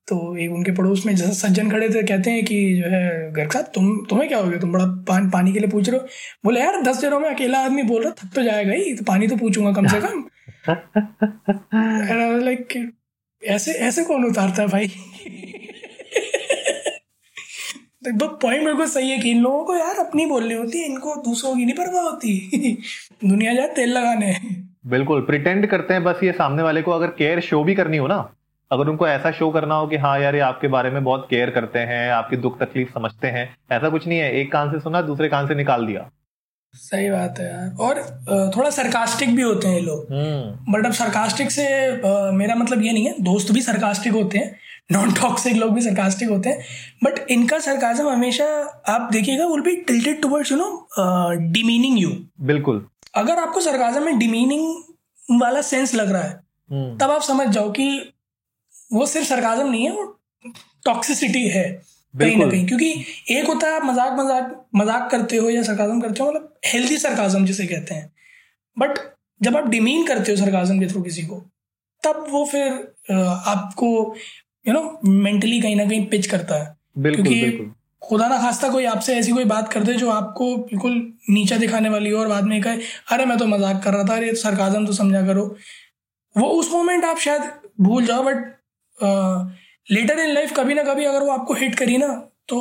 तो 0.08 0.36
एक 0.36 0.52
उनके 0.52 0.72
पड़ोस 0.72 1.06
में 1.06 1.16
जैसे 1.16 1.32
सज्जन 1.32 1.70
खड़े 1.70 1.88
थे 1.88 2.02
कहते 2.02 2.30
हैं 2.30 2.44
कि 2.44 2.74
जो 2.74 2.90
है 2.90 3.32
घर 3.32 3.46
का 3.46 3.62
तुम 3.62 4.06
तुम्हें 4.10 4.28
क्या 4.28 4.38
हो 4.38 4.48
गया? 4.50 4.60
तुम 4.60 4.72
बड़ा 4.72 4.84
पान, 5.08 5.30
पानी 5.30 5.52
के 5.52 5.58
लिए 5.58 5.68
पूछ 5.68 5.88
रहे 5.88 5.98
हो। 5.98 6.06
बोले 6.44 6.60
यार 6.60 6.82
दस 6.82 7.00
जनों 7.00 7.20
में 7.20 7.30
अकेला 7.30 7.58
आदमी 7.58 7.82
बोल 7.82 8.02
रहा 8.02 8.12
थक 8.12 8.34
तो 8.34 8.42
जाएगा 8.42 8.72
ही 8.72 8.94
तो 8.94 9.04
पानी 9.04 9.28
तो 9.28 9.36
पूछूँगा 9.36 9.72
कम 9.72 9.86
से 9.86 10.00
कम. 10.00 10.24
लाइक 12.44 12.92
ऐसे 13.44 13.72
ऐसे 13.72 14.04
कौन 14.04 14.24
उतारता 14.24 14.62
है 14.62 14.68
भाई? 14.68 14.88
तो 18.06 18.28
पॉइंट 18.28 18.64
बिल्कुल 18.64 18.86
सही 18.86 19.10
है 19.10 19.18
कि 19.18 19.30
इन 19.30 19.40
लोगों 19.40 19.64
को 19.64 19.76
यार 19.76 19.96
अपनी 19.96 20.26
बोलनी 20.26 20.54
होती 20.54 20.78
है 20.78 20.86
इनको 20.86 21.14
दूसरों 21.14 21.56
की 21.56 21.64
नहीं 21.64 21.74
परवाह 21.74 22.02
होती। 22.02 22.50
दुनिया 23.24 23.54
जाए 23.54 23.68
तेल 23.68 23.88
लगाने। 23.88 24.36
बिल्कुल 24.86 25.20
प्रिटेंड 25.20 25.66
करते 25.66 25.94
हैं 25.94 26.04
बस 26.04 26.20
ये 26.24 26.32
सामने 26.32 26.62
वाले 26.62 26.82
को 26.82 26.90
अगर 26.90 27.06
केयर 27.06 27.40
शो 27.40 27.64
भी 27.64 27.74
करनी 27.74 27.96
हो 27.96 28.06
ना। 28.06 28.34
अगर 28.70 28.88
उनको 28.88 29.06
ऐसा 29.08 29.30
शो 29.32 29.50
करना 29.50 29.74
हो 29.74 29.86
कि 29.86 29.96
हाँ 29.96 30.18
यार 30.20 30.34
ये 30.34 30.40
आपके 30.42 30.68
बारे 30.68 30.90
में 30.90 31.02
बहुत 31.04 31.26
केयर 31.30 31.50
करते 31.50 31.78
हैं 31.88 32.10
आपकी 32.12 32.36
दुख 32.36 32.58
तकलीफ़ 32.60 32.88
समझते 32.94 33.28
हैं 33.28 33.44
ऐसा 33.72 33.88
कुछ 33.88 34.06
नहीं 34.06 34.18
है। 34.18 34.32
एक 34.32 34.52
कान 34.52 34.70
से 34.70 34.80
सुना 34.80 35.00
दूसरे 35.02 35.28
कान 35.28 35.46
से 35.48 35.54
निकाल 35.54 35.86
दिया। 35.86 36.08
सही 36.74 37.10
बात 37.10 37.38
है 37.38 37.46
यार। 37.46 37.76
और 37.80 38.00
थोड़ा 38.56 38.70
सरकास्टिक 38.70 39.34
भी 39.36 39.42
होते 39.42 39.68
हैं 39.68 39.80
लोग। 39.82 40.04
But 40.04 40.74
hmm. 40.74 40.84
अब 40.86 40.92
सरकास्टिक 40.94 41.50
से 41.50 41.66
मेरा 42.32 42.54
मतलब 42.54 42.82
ये 42.82 42.92
नहीं 42.92 43.06
है 43.06 43.14
दोस्त 43.22 43.52
भी 43.52 43.62
सरकास्टिक 43.62 44.12
होते 44.12 44.38
हैं 44.38 44.56
नॉन 44.92 45.12
टॉक्सिक 45.12 45.56
लोग 45.56 45.72
भी 45.74 45.80
सरकास्टिक 45.80 46.28
होते 46.28 46.48
हैं 46.48 46.58
बट 47.04 47.30
इनका 47.30 47.58
सरकाजम 47.60 48.08
हमेशा 48.08 48.44
आप 48.88 49.08
देखिएगा 49.12 49.46
will 49.46 49.60
be 49.60 49.74
tilted 49.82 50.20
towards 50.22 50.52
you 50.52 50.58
know 50.58 51.50
demeaning 51.52 51.98
you 51.98 52.10
बिल्कुल। 52.42 52.86
अगर 53.14 53.38
आपको 53.38 53.60
सरकाजम 53.60 54.04
में 54.04 54.18
डिमीनिंग 54.18 55.40
वाला 55.40 55.60
सेंस 55.62 55.94
लग 55.94 56.12
रहा 56.12 56.22
है 56.22 56.38
हम्म। 56.70 56.96
तब 56.98 57.10
आप 57.10 57.22
समझ 57.22 57.48
जाओ 57.48 57.70
कि 57.70 57.88
वो 58.90 59.06
सिर्फ़ 59.06 59.28
सरकाजम 59.28 59.70
नहीं 59.70 59.84
है 59.84 59.92
वो 59.92 60.04
टॉक्सिसिटी 60.84 61.46
है 61.48 61.64
कहीं 62.14 62.36
ना 62.36 62.46
कहीं 62.46 62.66
क्योंकि 62.66 63.04
एक 63.30 63.46
होता 63.46 63.66
है 63.66 63.76
आप 63.76 63.84
मज़ाक 63.84 64.12
मज़ाक 64.18 64.66
मज़ाक 64.76 65.10
करते 65.10 65.36
हो 65.36 65.50
या 65.50 65.62
सरकाजम 65.62 66.00
करते 66.00 66.22
हो 66.22 66.30
मतलब 66.30 66.54
हेल्दी 66.66 66.98
सरकाजम 66.98 67.44
जिसे 67.46 67.66
कहते 67.66 67.94
हैं। 67.94 68.10
बट 68.76 68.98
जब 69.40 69.56
आप 69.56 69.68
डिमीन 69.68 70.06
करते 70.06 70.32
हो 70.32 70.36
सरकाजम 70.38 70.80
के 70.80 70.86
थ्रू 70.88 71.02
किसी 71.02 71.22
को 71.22 71.40
तब 72.02 72.24
वो 72.30 72.44
फिर 72.46 72.72
आपको 73.12 73.88
यू 74.66 74.74
नो 74.74 74.98
मेंटली 75.04 75.60
कहीं 75.60 75.76
ना 75.76 75.84
कहीं 75.84 76.06
पिच 76.06 76.26
करता 76.26 76.54
है। 76.54 76.76
बिल्कुल, 76.98 77.24
क्योंकि 77.24 77.40
बिल्कुल. 77.42 77.72
खुदा 78.02 78.28
ना 78.28 78.38
खास्ता 78.38 78.68
कोई 78.68 78.84
आपसे 78.86 79.14
ऐसी 79.16 79.32
कोई 79.32 79.44
बात 79.46 79.72
कर 79.72 79.82
दे 79.84 79.94
जो 79.94 80.10
आपको 80.10 80.56
बिल्कुल 80.58 80.92
नीचा 81.30 81.56
दिखाने 81.58 81.88
वाली 81.88 82.10
हो 82.10 82.18
और 82.20 82.28
बाद 82.28 82.44
में 82.44 82.60
कहे 82.62 82.78
अरे 83.12 83.24
मैं 83.26 83.38
तो 83.38 83.46
मज़ाक 83.46 83.82
कर 83.84 83.92
रहा 83.92 84.04
था 84.04 84.16
अरे 84.16 84.34
सरकाजम 84.36 84.86
तो 84.86 84.92
समझा 84.94 85.26
करो। 85.26 85.44
वो 86.36 86.48
उस 86.50 86.72
मोमेंट 86.72 87.04
आप 87.04 87.18
शायद 87.20 87.50
भूल 87.80 88.06
जाओ 88.06 88.22
बट 88.24 88.44
लेटर 89.00 90.18
इन 90.18 90.34
लाइफ 90.34 90.52
कभी 90.56 90.74
ना 90.74 90.82
कभी 90.84 91.04
अगर 91.04 91.22
वो 91.22 91.30
आपको 91.30 91.54
हिट 91.54 91.74
करी 91.74 91.96
ना 91.96 92.08
तो 92.48 92.58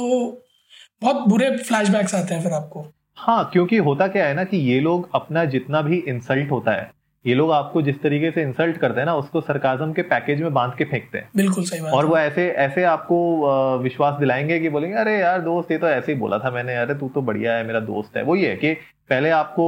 बहुत 1.01 1.27
बुरे 1.29 1.49
फ्लैशबैक्स 1.57 2.15
आते 2.15 2.33
हैं 2.33 2.43
फिर 2.43 2.51
आपको। 2.51 2.85
हाँ 3.17 3.49
क्योंकि 3.53 3.77
होता 3.77 4.07
क्या 4.07 4.25
है 4.25 4.33
ना 4.33 4.43
कि 4.43 4.57
ये 4.57 4.79
लोग 4.79 5.09
अपना 5.15 5.43
जितना 5.45 5.81
भी 5.81 5.97
इंसल्ट 6.07 6.51
होता 6.51 6.71
है 6.71 6.91
ये 7.25 7.33
लोग 7.35 7.51
आपको 7.51 7.81
जिस 7.81 8.01
तरीके 8.01 8.29
से 8.31 8.41
इंसल्ट 8.41 8.77
करते 8.77 8.99
हैं 8.99 9.05
ना 9.05 9.15
उसको 9.15 9.41
सरकाजम 9.41 9.93
के 9.93 10.01
पैकेज 10.01 10.41
में 10.41 10.53
बाँध 10.53 10.75
के 10.77 10.85
फेंकते 10.85 11.17
हैं। 11.17 11.29
बिल्कुल 11.35 11.63
सही 11.63 11.81
बात 11.81 11.93
और 11.93 12.05
वो 12.05 12.17
ऐसे 12.17 12.47
ऐसे 12.57 12.83
आपको 12.83 13.79
विश्वास 13.79 14.19
दिलाएँगे 14.19 14.59
कि 14.59 14.69
बोलेंगे 14.69 14.97
अरे 14.97 15.17
यार 15.19 15.41
दोस्त 15.41 15.71
ये 15.71 15.77
तो 15.77 15.87
ऐसे 15.87 16.11
ही 16.11 16.17
बोला 16.19 16.39
था 16.39 16.51
मैंने 16.51 16.75
अरे 16.75 16.95
तू 16.95 17.09
तो 17.09 17.21
बढ़िया 17.21 17.53
है 17.53 17.65
मेरा 17.67 17.79
दोस्त 17.79 18.17
है। 18.17 18.23
वो 18.23 18.35
ये 18.35 18.49
है 18.49 18.55
कि 18.55 18.73
पहले 19.09 19.29
आपको 19.29 19.67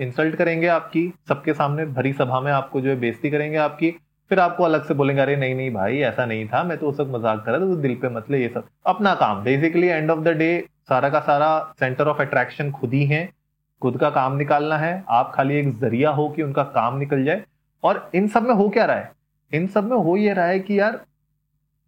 इंसल्ट 0.00 0.36
करेंगे 0.36 0.66
आपकी 0.66 1.06
सबके 1.28 1.52
सामने 1.54 1.84
भरी 1.92 2.12
सभा 2.12 2.40
में 2.40 2.52
आपको 2.52 2.80
जो 2.80 2.90
है 2.90 2.96
बेइज्जती 3.00 3.30
करेंगे 3.30 3.56
आपकी 3.58 3.94
फिर 4.30 4.40
आपको 4.40 4.64
अलग 4.64 4.84
से 4.84 4.94
बोलेंगे, 4.94 5.20
अरे 5.22 5.36
नहीं 5.36 5.54
नहीं 5.54 5.70
भाई, 5.72 5.98
ऐसा 5.98 6.24
नहीं 6.26 6.46
था, 6.48 6.62
मैं 6.64 6.76
तो 6.78 6.88
उस 6.88 7.00
वक्त 7.00 7.10
मज़ाक 7.10 7.44
कर 7.44 7.52
रहा 7.52 7.60
था 7.60 7.66
तो 7.66 7.76
दिल 7.76 7.94
पे 7.94 8.08
मतलब 8.08 8.36
ये 8.36 8.48
सब। 8.48 8.68
अपना 8.86 9.14
काम 9.14 9.42
basically 9.42 9.86
end 9.86 10.10
of 10.10 10.20
the 10.20 10.28
day 10.28 10.64
सारा 10.88 11.08
का 11.08 11.20
सारा 11.20 11.48
सेंटर 11.80 12.08
ऑफ़ 12.08 12.20
अट्रैक्शन 12.22 12.70
खुद 12.70 12.92
ही 12.94 13.04
है, 13.06 13.28
खुद 13.82 13.96
का 13.96 14.10
काम 14.10 14.36
निकालना 14.36 14.76
है, 14.78 15.04
आप 15.08 15.32
खाली 15.34 15.56
एक 15.56 15.68
ज़रिया 15.70 16.10
हो 16.10 16.28
कि 16.28 16.42
उनका 16.42 16.62
काम 16.72 16.98
निकल 16.98 17.24
जाए। 17.24 17.42
और 17.84 18.10
इन 18.14 18.28
सब 18.28 18.42
में 18.42 18.54
हो 18.54 18.68
क्या 18.68 18.84
रहा 18.84 18.96
है? 18.96 19.12
इन 19.52 19.66
सब 19.66 19.90
में 19.90 19.96
हो 19.96 20.16
ये 20.16 20.32
रहा 20.32 20.46
है 20.46 20.58
कि 20.60 20.78
यार, 20.80 21.00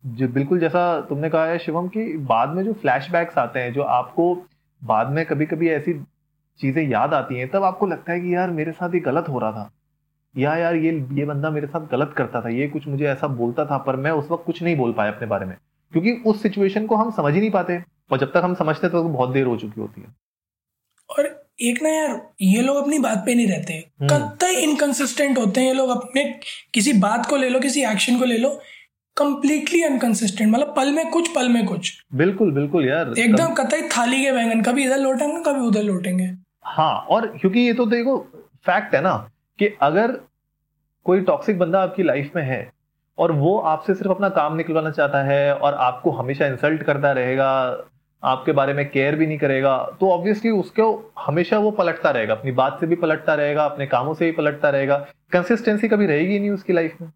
जो, 0.04 0.28
बिल्कुल 0.28 0.60
जैसा 0.60 1.00
तुमने 1.00 1.30
कहा 1.30 1.44
है 1.46 1.58
शिवम 1.58 1.88
कि 1.88 2.04
बाद 2.18 2.48
में 2.48 2.62
जो 2.64 2.72
फ्लैशबैक्स 2.72 3.38
आते 3.38 3.60
हैं, 3.60 3.72
जो 3.72 3.82
आपको 3.82 4.34
बाद 4.82 5.08
में 5.08 5.24
कभी 5.26 5.46
कभी 5.46 5.68
ऐसी 5.68 5.92
चीज़ें 6.60 6.82
याद 6.82 7.14
आती 7.14 7.38
हैं, 7.38 7.48
तब 7.50 7.64
आपको 7.64 7.86
लगता 7.86 8.12
है 8.12 8.20
कि 8.20 8.34
यार 8.34 8.50
मेरे 8.50 8.72
साथ 8.72 8.94
ये 8.94 9.00
गलत 9.00 9.28
हो 9.28 9.38
रहा 9.38 9.52
था। 9.52 9.70
या 10.34 10.54
यार 10.56 10.74
ये 10.74 10.92
ये 11.12 11.24
बंदा 11.24 11.50
मेरे 11.50 11.66
साथ 11.66 11.86
गलत 11.92 12.14
करता 12.16 12.40
था 12.40 12.48
ये 12.48 12.66
कुछ 12.68 12.86
मुझे 12.88 13.04
ऐसा 13.04 13.26
बोलता 13.26 13.64
था 13.64 13.78
पर 13.78 13.96
मैं 13.96 14.10
उस 14.10 14.30
वक्त 14.30 14.44
कुछ 14.46 14.62
नहीं 14.62 14.76
बोल 14.76 14.92
पाया 14.92 15.12
अपने 15.12 15.26
बारे 15.26 15.46
में। 15.46 15.56
क्योंकि 15.92 16.12
उस 16.26 16.42
सिचुएशन 16.42 16.86
को 16.86 16.96
हम 16.96 17.10
समझ 17.10 17.34
ही 17.34 17.40
नहीं 17.40 17.50
पाते 17.50 17.82
और 18.10 18.18
जब 18.18 18.32
तक 18.32 18.40
हम 18.44 18.54
समझते 18.54 18.88
तो 18.88 19.02
बहुत 19.04 19.30
देर 19.30 19.46
हो 19.46 19.56
चुकी 19.56 19.80
होती 19.80 20.00
है। 20.00 20.06
और 21.10 21.48
एक 21.60 21.82
ना 21.82 21.88
यार 21.88 22.20
ये 22.40 22.62
लोग 22.62 22.76
अपनी 22.76 22.98
बात 22.98 23.22
पे 23.26 23.34
नहीं 23.34 23.46
रहते। 23.46 23.72
हम्म। 23.72 24.08
कतई 24.08 24.54
इनकंसिस्टेंट 24.56 25.38
होते 25.38 25.60
हैं 25.60 25.68
ये 25.68 25.74
लोग 25.74 25.90
अपने 25.90 26.24
किसी 26.74 26.92
बात 26.92 27.26
को 27.26 27.36
ले 27.36 27.48
लो 27.48 27.60
किसी 27.60 27.82
एक्शन 27.82 28.18
को 28.18 28.24
ले 28.24 28.36
लो 28.38 28.60
कंप्लीटली 29.16 29.82
अनकंसिस्टेंट 29.82 30.52
मतलब 30.52 30.74
पल 30.76 30.92
में 30.92 31.10
कुछ 31.10 31.28
पल 31.28 31.48
में 31.48 31.66
कुछ। 31.66 31.92
बिल्कुल 32.14 32.52
बिल्कुल 32.52 32.88
यार। 32.88 33.12
एकदम 33.18 33.54
कतई 33.54 33.82
थाली 33.88 34.22
के 34.24 34.32
बैंगन 34.32 34.62
कभी 34.62 34.84
इधर 34.84 34.98
लौटेंगे 34.98 35.42
कभी 35.42 35.66
उधर 35.66 35.82
लौटेंगे। 35.82 36.30
हाँ 36.64 36.94
और 37.10 37.26
क्योंकि 37.26 37.60
ये 37.60 37.72
तो 37.74 37.86
देखो 37.86 38.18
फैक्ट 38.66 38.94
है 38.94 39.00
ना 39.00 39.30
कि 39.60 39.68
अगर 39.82 40.18
कोई 41.06 41.20
टॉक्सिक 41.22 41.58
बंदा 41.58 41.82
आपकी 41.82 42.02
लाइफ 42.02 42.36
में 42.36 42.42
है 42.42 42.60
और 43.18 43.32
वो 43.34 43.56
आपसे 43.58 43.94
सिर्फ़ 43.94 44.10
अपना 44.10 44.28
काम 44.30 44.56
निकलवाना 44.56 44.90
चाहता 44.90 45.22
है 45.24 45.54
और 45.54 45.74
आपको 45.76 46.10
हमेशा 46.12 46.46
इंसल्ट 46.46 46.82
करता 46.82 47.12
रहेगा, 47.12 47.50
आपके 48.22 48.52
बारे 48.52 48.72
में 48.74 48.88
केयर 48.90 49.16
भी 49.16 49.26
नहीं 49.26 49.38
करेगा 49.38 49.76
तो 50.00 50.10
ऑब्वियसली 50.10 50.50
उसको 50.52 51.12
हमेशा 51.18 51.58
वो 51.58 51.70
पलटता 51.72 52.10
रहेगा, 52.10 52.34
अपनी 52.34 52.52
बात 52.52 52.80
से 52.80 52.86
भी 52.86 52.96
पलटता 52.96 53.34
रहेगा, 53.34 53.64
अपने 53.64 53.86
कामों 53.86 54.14
से 54.14 54.24
भी 54.24 54.32
पलटता 54.32 54.70
रहेगा 54.70 54.96
कंसिस्टेंसी 55.32 55.88
कभी 55.88 56.06
रहेगी 56.06 56.38
नहीं 56.38 56.50
उसकी 56.50 56.72
लाइफ 56.72 56.96
में? 57.00 57.08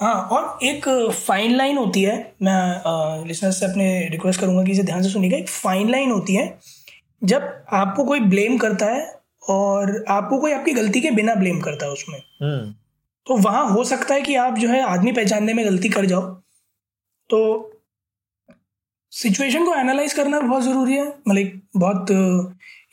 हाँ 0.00 0.14
और 0.32 0.58
एक 0.64 0.88
फाइन 1.26 1.56
लाइन 1.56 1.78
होती 1.78 2.02
है, 2.02 2.18
मैं 2.42 3.26
लिसनर 3.26 3.50
से 3.50 3.66
अपने 3.66 4.08
रिक्वेस्ट 4.08 4.40
करूँगा 4.40 4.62
कि 4.64 4.72
इसे 4.72 4.82
ध्यान 4.82 5.02
से 5.02 5.08
सुनिएगा, 5.08 5.36
एक 5.36 5.48
फाइन 5.48 5.90
लाइन 5.90 6.10
होती 6.10 6.34
है, 6.34 6.58
जब 7.22 7.64
आपको 7.72 8.04
कोई 8.04 8.20
ब्लेम 8.20 8.56
करता 8.58 8.86
है 8.86 9.21
और 9.42 10.04
आपको 10.08 10.38
कोई 10.38 10.52
आपकी 10.52 10.72
गलती 10.72 11.00
के 11.00 11.10
बिना 11.10 11.34
ब्लेम 11.34 11.60
करता 11.60 11.86
है 11.86 11.92
उसमें। 11.92 12.18
हम्म। 12.42 12.74
तो 13.26 13.36
वहाँ 13.36 13.68
हो 13.70 13.84
सकता 13.84 14.14
है 14.14 14.22
कि 14.22 14.34
आप 14.34 14.58
जो 14.58 14.68
है 14.68 14.82
आदमी 14.82 15.12
पहचानने 15.12 15.54
में 15.54 15.64
गलती 15.66 15.88
कर 15.88 16.06
जाओ। 16.06 16.22
तो 17.30 17.68
सिचुएशन 19.12 19.64
को 19.64 19.74
एनालाइज 19.74 20.12
करना 20.12 20.40
बहुत 20.40 20.62
ज़रूरी 20.62 20.92
है। 20.92 21.06
मतलब 21.28 21.60
बहुत 21.76 22.10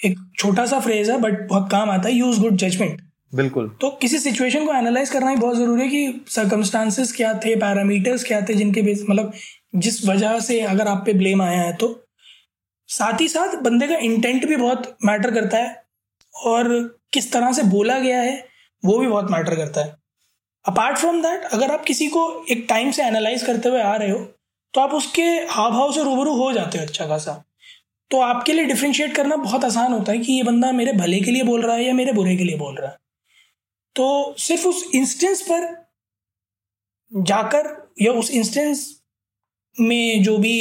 एक 0.06 0.18
छोटा 0.38 0.66
सा 0.66 0.80
फ्रेज 0.80 1.10
है 1.10 1.18
बट 1.18 1.48
बहुत 1.50 1.70
काम 1.72 1.90
आता 1.90 2.08
है 2.10 2.14
यूज़ 2.16 2.40
गुड 2.42 2.56
जजमेंट 2.56 3.02
बिल्कुल। 3.34 3.68
तो 3.82 3.90
किसी 3.92 4.20
सिचुएशन 4.20 4.66
को 4.66 4.74
एनालाइज 4.74 5.10
करना 5.10 5.30
ही 5.30 5.36
बहुत 5.36 5.58
ज़रूरी 5.58 5.82
है 5.82 5.88
कि 5.88 6.26
सर्कमस्टांसिस 6.28 7.16
क्या 7.16 7.34
थे 7.34 7.56
पैरामीटर्स 7.56 8.24
क्या 8.24 8.42
थे 8.42 8.54
जिनके 8.54 8.82
बेस 8.82 9.04
मतलब 9.10 9.34
जिस 9.76 10.06
वजह 10.08 10.40
से 10.40 10.60
अगर 10.62 10.88
आप 10.88 11.04
पे 11.06 11.14
ब्लेम 11.14 11.42
आया 11.42 11.62
है 11.62 11.74
तो। 11.74 12.08
साथ 12.90 13.22
ही 13.22 13.28
साथ 13.28 13.56
बंदे 13.62 13.88
का 13.88 13.96
इंटेंट 13.96 14.46
भी 14.46 14.56
बहुत 14.56 14.98
मैटर 15.06 15.32
करता 15.32 15.58
है। 15.58 15.76
और 16.34 16.68
किस 17.14 17.32
तरह 17.34 17.52
से 17.52 17.64
बोला 17.66 17.98
गया 18.00 18.20
है, 18.22 18.46
वो 18.84 18.98
भी 19.00 19.08
बहुत 19.08 19.32
मैटर 19.32 19.56
करता 19.56 19.82
है। 19.82 19.96
अपार्ट 20.66 20.98
फ्रॉम 20.98 21.22
दैट 21.22 21.44
अगर 21.44 21.72
आप 21.72 21.84
किसी 21.86 22.08
को 22.08 22.46
एक 22.52 22.66
टाइम 22.70 22.92
से 22.92 23.04
एनालाइज 23.04 23.44
करते 23.44 23.70
हुए 23.70 23.82
आ 23.82 23.96
रहे 23.96 24.10
हो 24.12 24.20
तो 24.74 24.82
आप 24.82 24.94
उसके 24.94 25.24
हाव 25.50 25.72
भाव 25.72 25.92
से 25.94 26.04
रूबरू 26.04 26.34
हो 26.36 26.52
जाते 26.54 26.78
हो 26.78 26.86
अच्छा 26.86 27.06
खासा। 27.08 27.32
तो 28.12 28.20
आपके 28.22 28.54
लिए 28.54 28.66
डिफ्रेंशिएट 28.66 29.16
करना 29.16 29.36
बहुत 29.38 29.64
आसान 29.66 29.94
होता 29.94 30.12
है 30.12 30.20
कि 30.20 30.34
ये 30.34 30.44
बंदा 30.44 30.72
मेरे 30.72 30.94
भले 30.94 31.20
के 31.20 31.32
लिए 31.32 31.44
बोल 31.44 31.62
रहा 31.62 31.76
है 31.76 31.84
या 31.84 31.94
मेरे 31.94 32.12
बुरे 32.14 32.36
के 32.38 32.44
लिए 32.44 32.58
बोल 32.58 32.76
रहा 32.76 32.90
है। 32.90 32.98
तो 33.96 34.36
सिर्फ़ 34.38 34.68
उस 34.68 34.84
इंस्टेंस 34.96 35.42
पर 35.42 35.68
जाकर 37.12 37.68
या 38.02 38.12
उस 38.12 38.32
इंस्टेंस 38.32 38.88
में 39.76 40.24
जो 40.24 40.38
भी 40.38 40.60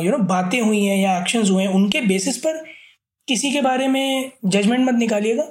यू 0.00 0.10
नो 0.10 0.18
बातें 0.26 0.60
हुई 0.60 0.84
हैं 0.84 0.96
या 0.98 1.18
एक्शंस 1.20 1.50
हुए 1.50 1.62
हैं, 1.62 1.70
उनके 1.70 2.00
बेसिस 2.00 2.36
पर 2.36 2.64
किसी 3.28 3.52
के 3.52 3.60
बारे 3.60 3.88
में 3.88 4.32
जजमेंट 4.44 4.88
मत 4.88 4.94
निकालिएगा। 4.94 5.44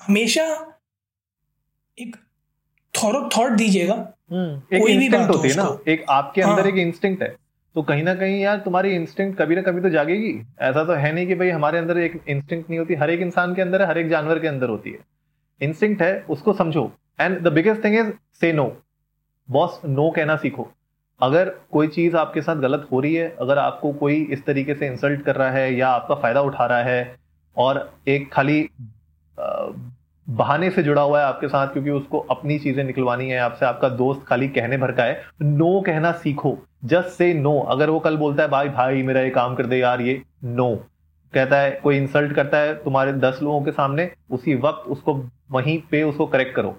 हमेशा 0.00 0.44
एक 1.98 2.16
थॉट 3.04 3.52
दीजिएगा। 3.52 4.14
हम्म, 4.32 4.76
एक 4.76 4.88
इंस्टिंक्ट 4.88 5.30
होती 5.30 5.48
है 5.48 5.54
ना। 5.54 5.78
एक 5.88 6.04
आपके 6.10 6.42
अंदर 6.42 6.62
हाँ। 6.62 6.68
एक 6.68 6.76
इंस्टिंक्ट 6.76 7.22
है। 7.22 7.36
तो 7.74 7.82
कहीं 7.82 8.02
ना 8.02 8.14
कहीं 8.14 8.40
यार 8.40 8.56
तुम्हारी 8.56 8.94
इंस्टिंक्ट 8.94 9.38
कभी 9.38 9.56
ना 9.56 9.62
कभी 9.62 9.80
तो 9.80 9.90
जागेगी। 9.90 10.46
ऐसा 10.60 10.84
तो 10.84 10.92
है 10.92 11.12
नहीं 11.12 11.26
कि 11.26 11.34
भाई 11.34 11.48
हमारे 11.48 11.78
अंदर 11.78 11.98
एक 11.98 12.24
इंस्टिंक्ट 12.28 12.70
नहीं 12.70 12.78
होती। 12.78 12.94
हर 12.94 13.10
एक 13.10 13.20
इंसान 13.20 13.54
के 13.54 13.62
अंदर 13.62 13.82
है 13.82 13.88
हर 13.88 13.98
एक 13.98 14.08
जानवर 14.08 14.38
के 14.38 14.48
अंदर 14.48 14.68
होती 14.68 14.90
है। 14.90 14.98
इंस्टिंक्ट 15.62 16.02
है 16.02 16.24
उसको 16.30 16.52
समझो। 16.52 16.92
And 17.20 17.40
the 17.40 17.48
biggest 17.48 17.84
thing 17.84 17.98
is 17.98 18.12
say 18.40 18.52
no 18.52 18.82
boss 19.50 19.80
no 19.84 20.10
कहना 20.10 20.36
सीखो। 20.36 20.70
अगर 21.22 21.48
कोई 21.72 21.88
चीज़ 21.88 22.16
आपके 22.16 22.42
साथ 22.42 22.56
गलत 22.56 22.86
हो 22.92 23.00
रही 23.00 23.14
है, 23.14 23.28
अगर 23.40 23.58
आपको 23.58 23.92
कोई 23.94 24.14
इस 24.32 24.44
तरीके 24.46 24.74
से 24.74 24.86
इंसल्ट 24.86 25.22
कर 25.22 25.36
रहा 25.36 25.50
है 25.50 25.74
या 25.74 25.88
आपका 25.88 26.14
फ़ायदा 26.14 26.40
उठा 26.40 26.66
रहा 26.66 26.82
है 26.82 27.16
और 27.56 27.88
एक 28.08 28.32
खाली 28.32 28.68
बहाने 30.26 30.70
से 30.70 30.82
जुड़ा 30.82 31.02
हुआ 31.02 31.20
है 31.20 31.26
आपके 31.26 31.48
साथ 31.48 31.68
क्योंकि 31.68 31.90
उसको 31.90 32.18
अपनी 32.30 32.58
चीज़ें 32.58 32.82
निकलवानी 32.84 33.28
है, 33.28 33.38
आपसे 33.38 33.66
आपका 33.66 33.88
दोस्त 33.90 34.24
खाली 34.26 34.48
कहने 34.48 34.76
भर 34.76 34.92
का 34.92 35.04
है 35.04 35.22
नो 35.42 35.80
कहना 35.80 36.12
सीखो। 36.14 36.56
जस्ट 36.84 37.08
से 37.08 37.32
नो 37.34 37.58
अगर 37.60 37.90
वो 37.90 37.98
कल 38.00 38.16
बोलता 38.16 38.42
है, 38.42 38.48
भाई 38.48 38.68
भाई, 38.68 39.02
मेरा 39.02 39.20
ये 39.20 39.30
काम 39.30 39.54
कर 39.54 39.66
दे 39.66 39.78
यार, 39.78 40.00
ये 40.00 40.22
नो 40.44 40.74
कहता 41.34 41.58
है, 41.58 41.70
कोई 41.72 41.96
इंसल्ट 41.96 42.32
करता 42.32 42.58
है 42.58 42.74
तुम्हारे 42.74 43.12
दस 43.14 43.38
लोगों 43.42 43.62
के 43.62 43.72
सामने, 43.72 44.10
उसी 44.30 44.54
वक्त 44.56 44.88
उसको 44.88 45.14
वहीं 45.50 45.78
पे 45.90 46.02
उसको 46.02 46.26
करेक्ट 46.26 46.54
करो। 46.56 46.70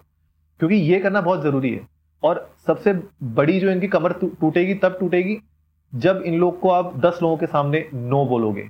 क्योंकि 0.60 0.75
ये 0.75 0.99
करना 0.99 1.21
बहुत 1.21 1.41
ज़रूरी 1.43 1.71
है। 1.71 1.88
और 2.23 2.47
सबसे 2.67 2.93
बड़ी 3.33 3.59
जो 3.59 3.69
इनकी 3.71 3.88
कमर 3.88 4.13
टूटेगी 4.21 4.73
तब 4.75 4.97
टूटेगी 4.99 5.38
जब 5.93 6.21
इन 6.25 6.39
लोग 6.39 6.59
को 6.59 6.69
आप 6.69 6.95
दस 6.99 7.19
लोगों 7.21 7.38
के 7.38 7.45
सामने 7.47 7.86
नो 7.93 8.25
बोलोगे। 8.25 8.62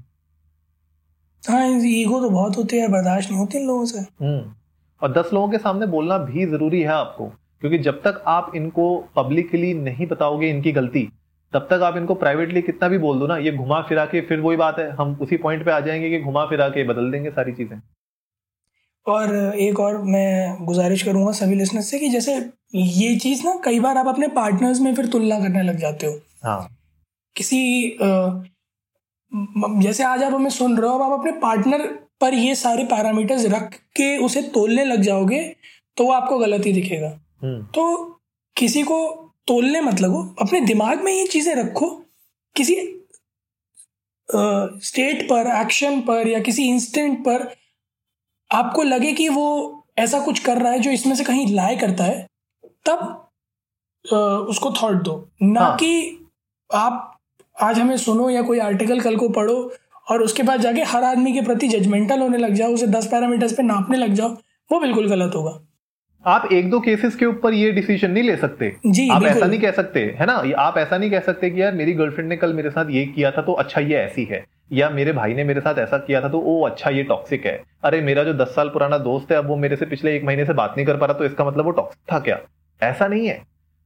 हाँ 1.44 1.68
ईगो 1.86 2.20
तो 2.22 2.30
बहुत 2.30 2.58
होती 2.58 2.78
है 2.78 2.88
बर्दाश्त 2.88 3.30
नहीं 3.30 3.40
होती 3.40 3.58
इन 3.58 3.68
लोगों 3.68 3.86
से। 3.86 4.00
हम्म 4.00 4.54
और 5.02 5.12
दस 5.14 5.30
लोगों 5.34 5.50
के 5.50 5.58
सामने 5.58 5.86
बोलना 5.88 6.18
भी 6.20 6.46
ज़रूरी 6.46 6.82
है 6.82 6.88
आपको 6.90 7.28
क्योंकि 7.62 7.78
जब 7.80 8.02
तक 8.02 8.24
आप 8.28 8.52
इनको 8.56 8.86
पब्लिकली 9.16 9.74
नहीं 9.74 10.08
बताओगे 10.08 10.50
इनकी 10.50 10.72
गलती 10.72 11.08
तब 11.54 11.68
तक 11.70 11.82
आप 11.84 11.98
इनको 11.98 12.16
प्राइवेटली 12.16 12.62
कितना 12.62 12.88
भी 12.90 12.98
बोल 12.98 13.20
दो 13.20 13.28
ना 13.28 13.38
ये 13.38 13.52
घुमा 13.52 13.82
फिरा 13.82 14.06
के 14.06 14.22
फिर 14.22 14.40
वही 14.40 14.58
बात 14.58 14.80
है 14.80 14.90
हम 14.92 15.18
उसी 15.22 15.38
पॉइंट 15.38 15.66
पे 15.66 15.72
आ 15.72 15.80
जाएँगे 15.80 16.10
कि 16.10 16.20
घुमा 16.20 16.46
फिरा 16.46 16.70
के 16.70 16.84
बदल 16.84 17.12
देंगे 17.12 17.32
सारी 17.32 17.52
चीज़ें। 17.52 17.80
और 19.06 19.56
एक 19.58 19.80
और 19.80 19.98
मैं 20.04 20.66
गुजारिश 20.66 21.04
करूँगा 21.04 21.32
सभी 21.32 21.56
लिसनर्स 21.56 21.90
से 21.92 22.00
कि 22.00 22.10
जैसे 22.10 22.36
ये 22.76 23.16
चीज़ 23.16 23.44
ना 23.46 23.54
कई 23.66 23.80
बार 23.80 23.98
आप 23.98 24.08
अपने 24.08 24.28
पार्टनर्स 24.36 24.80
में 24.80 24.94
फिर 24.96 25.08
तुलना 25.08 25.40
करने 25.40 25.64
लग 25.64 25.78
जाते 25.80 26.08
हो। 26.08 26.20
हाँ। 26.44 26.70
किसी 27.36 27.98
जैसे 29.82 30.04
आज 30.04 30.24
आप 30.24 30.34
हमें 30.34 30.50
सुन 30.52 30.78
रहे 30.78 30.90
हो 30.90 30.96
अब 30.96 31.02
आप 31.04 31.20
अपने 31.20 31.32
पार्टनर 31.40 31.82
पर 32.22 32.34
ये 32.34 32.56
सारे 32.56 32.84
पैरामीटर्स 32.86 33.46
रख 33.46 33.74
के 33.96 34.18
उसे 34.26 34.42
तोलने 34.50 34.84
लग 34.86 35.02
जाओगे 35.02 35.42
तो 35.98 36.06
वो 36.06 36.12
आपको 36.12 36.38
गलत 36.40 36.66
ही 36.66 36.74
दिखेगा। 36.74 37.08
हम्म। 37.44 37.64
तो 37.66 38.20
किसी 38.56 38.84
को 38.84 39.00
तोलने 39.48 39.82
मत 39.82 40.02
लगो 40.02 40.24
अपने 40.42 40.62
दिमाग 40.62 41.04
में 41.04 41.12
ये 41.14 41.26
चीज़ें 41.28 41.54
रखो। 41.56 41.90
किसी 42.56 42.76
स्टेट 44.30 45.24
पर 45.30 45.48
एक्शन 45.56 46.00
पर 46.02 46.28
या 46.28 46.40
किसी 46.40 46.68
इंस्टेंट 46.68 47.20
पर 47.20 47.44
आपको 48.54 48.84
लगे 48.84 49.12
कि 49.14 49.28
वो 49.30 49.46
ऐसा 50.00 50.20
कुछ 50.20 50.40
कर 50.40 50.58
रहा 50.58 50.72
है 50.72 50.80
जो 50.80 50.92
इसमें 50.92 51.16
से 51.16 51.24
कहीं 51.24 51.54
लाए 51.56 51.76
करता 51.76 52.04
है 52.04 52.26
तब 52.86 53.20
उसको 54.50 54.72
थॉट 54.74 55.02
दो। 55.04 55.14
ना 55.44 55.62
हाँ. 55.62 55.76
कि 55.76 56.20
आप 56.70 57.10
आज 57.56 57.80
हमें 57.80 57.98
सुनो 57.98 58.30
या 58.30 58.42
कोई 58.42 58.60
आर्टिकल 58.60 59.00
कल 59.02 59.16
को 59.16 59.30
पढ़ो 59.30 59.56
और 60.08 60.22
उसके 60.22 60.44
बाद 60.44 60.62
जाके 60.62 60.84
हर 60.84 61.04
आदमी 61.04 61.34
के 61.34 61.42
प्रति 61.42 61.68
जजमेंटल 61.68 62.20
होने 62.20 62.38
लग 62.38 62.54
जाओ 62.54 62.74
उसे 62.74 62.88
दस 62.88 63.08
पैरामीटर्स 63.08 63.54
पे 63.54 63.64
नापने 63.64 63.98
लग 63.98 64.14
जाओ 64.14 64.30
वो 64.70 64.80
बिल्कुल 64.80 65.10
गलत 65.10 65.36
होगा। 65.36 65.60
आप 66.26 66.48
एक 66.54 66.70
दो 66.70 66.80
केसेस 66.80 67.16
के 67.16 67.26
ऊपर 67.26 67.54
ये 67.54 67.72
डिसीज़न 67.72 68.12
नहीं 68.12 68.24
ले 68.24 68.36
सकते। 68.38 68.72
जी 68.88 69.08
आप 69.10 69.24
ऐसा 69.24 69.46
नहीं 69.46 69.60
कह 69.60 69.72
सकते 69.72 70.00
है 70.20 70.26
ना? 70.26 70.34
आप 70.58 70.78
ऐसा 70.78 70.98
नहीं 70.98 71.12
कह 71.12 71.20
सकते 71.20 71.50
कि 71.50 71.62
यार 71.62 71.74
मेरी 71.74 71.94
गर्लफ्रेंड 71.94 72.30
ने 72.30 72.38
कल 72.38 72.54
मेरे 72.54 72.70
साथ 72.70 72.90
ये 72.92 73.06
किया 73.06 73.32
था 73.32 73.42
तो 73.42 73.54
अच्छा 73.54 73.82
ये 73.82 73.96
ऐसी 73.98 74.24
है। 74.24 74.44
या 74.72 74.90
मेरे 74.90 75.12
भाई 75.14 75.34
ने 75.34 75.44
मेरे 75.44 75.62
साथ 75.62 75.80
ऐसा 75.80 75.98
किया 75.98 76.22
था 76.22 76.30
तो 76.30 76.40
ओ 76.42 76.62
अच्छा 76.66 76.90
ये 76.90 77.04
टॉक्सिक 77.04 77.46
है। 77.46 77.62
अरे 77.84 78.02
मेरा 78.02 78.24
जो 78.24 78.34
दस 78.34 78.56
साल 78.56 78.70
पुराना 78.70 78.98
दोस्त 79.00 79.32
है 79.32 79.38
अब 79.38 79.48
वो 79.48 79.56
मेरे 79.58 79.76
से 79.76 79.86
पिछले 79.86 80.16
एक 80.16 80.24
महीने 80.24 80.46
से 80.46 80.54
बात 80.54 80.74
नहीं 80.78 80.86
कर 80.86 80.98
पा 80.98 81.06
रहा 81.06 81.18
तो 81.18 81.26
इसका 81.26 81.46
मतलब 81.46 81.66
वो 81.66 81.72
टॉक्सिक 81.72 82.14
था 82.14 82.20
क्या? 82.20 82.40
ऐसा 82.82 83.08
नहीं 83.08 83.28
है। 83.28 83.42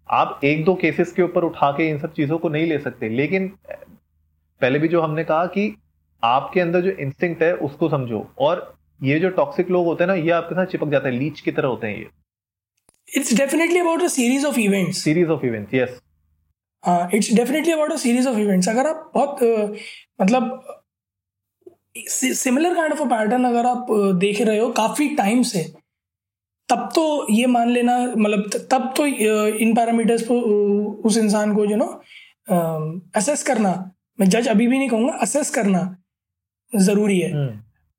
आप 0.10 0.40
एक 0.44 0.64
दो 0.66 0.74
केसेस 0.76 1.12
के 1.14 1.22
ऊपर 1.22 1.44
उठा 1.44 1.72
के 1.72 1.90
इन 1.90 2.00
सब 2.00 2.14
चीज़ों 2.14 2.38
को 2.38 2.50
नहीं 2.50 2.68
ले 2.68 2.78
सकते 2.80 3.10
लेकिन 3.10 3.48
पहले 4.62 4.80
भी 4.80 4.88
जो 4.88 5.02
हमने 5.02 5.24
कहा 5.24 5.46
कि 5.48 5.74
आपके 6.24 6.60
अंदर 6.62 6.82
जो 6.82 6.92
इंस्टिंक्ट 6.92 7.44
है 7.44 7.54
उसको 7.62 7.90
समझो। 7.90 8.26
और 8.40 8.74
ये 9.02 9.20
जो 9.20 9.30
टॉक्सिक 9.32 9.70
लोग 9.72 9.86
होते 9.86 10.04
हैं 10.04 10.08
ना 10.08 10.16
ये 10.16 10.32
आपके 10.32 10.56
साथ 10.56 10.66
चिपक 10.66 10.90
जाते 10.90 11.10
हैं 11.10 11.16
लीच 11.16 11.40
की 11.42 11.52
तरह 11.52 11.68
होते 11.68 11.88
हैं 11.88 11.98
ये। 11.98 12.08
It's 13.08 13.34
definitely 13.38 13.80
about 13.80 14.02
a 14.02 14.08
series 14.10 14.46
of 14.46 14.60
events 14.60 15.04
series 15.04 15.30
of 15.30 15.46
events 15.46 15.74
yes 15.74 16.00
it's 16.88 17.34
definitely 17.34 17.74
about 17.74 17.92
a 17.92 17.96
series 17.98 18.28
of 18.28 18.38
events 18.38 18.70
अगर 18.70 18.88
आप 18.88 19.12
बहुत 19.16 19.44
uh, 19.44 19.78
मतलब 20.22 20.74
similar 22.08 22.76
kind 22.76 22.94
of 22.94 23.02
a 23.02 23.06
pattern 23.06 23.46
अगर 23.46 23.66
आप 23.66 23.88
uh, 23.92 24.14
देख 24.20 24.42
रहे 24.42 24.60
हो 24.60 24.70
काफ़ी 24.72 25.08
टाइम 25.16 25.42
से 25.44 25.64
तब 26.70 26.90
तो 26.96 27.06
ये 27.34 27.46
मान 27.48 27.70
लेना 27.70 27.98
मतलब 28.18 28.50
तब 28.72 28.94
तो 28.98 29.04
uh, 29.04 29.62
इन 29.62 29.76
पैरामीटर्स 29.76 30.24
को 30.28 30.40
उस 31.10 31.18
इंसान 31.18 31.56
को 31.56 31.66
जो 31.66 31.76
नो 31.76 31.88
असेस 33.16 33.44
करना 33.44 33.72
मैं 34.20 34.30
जज 34.30 34.48
अभी 34.48 34.68
भी 34.68 34.78
नहीं 34.78 34.90
कहूँगा 34.90 35.14
असेस 35.22 35.50
करना 35.50 35.82
ज़रूरी 36.72 37.20
है। 37.20 37.32
हम्म। 37.32 37.48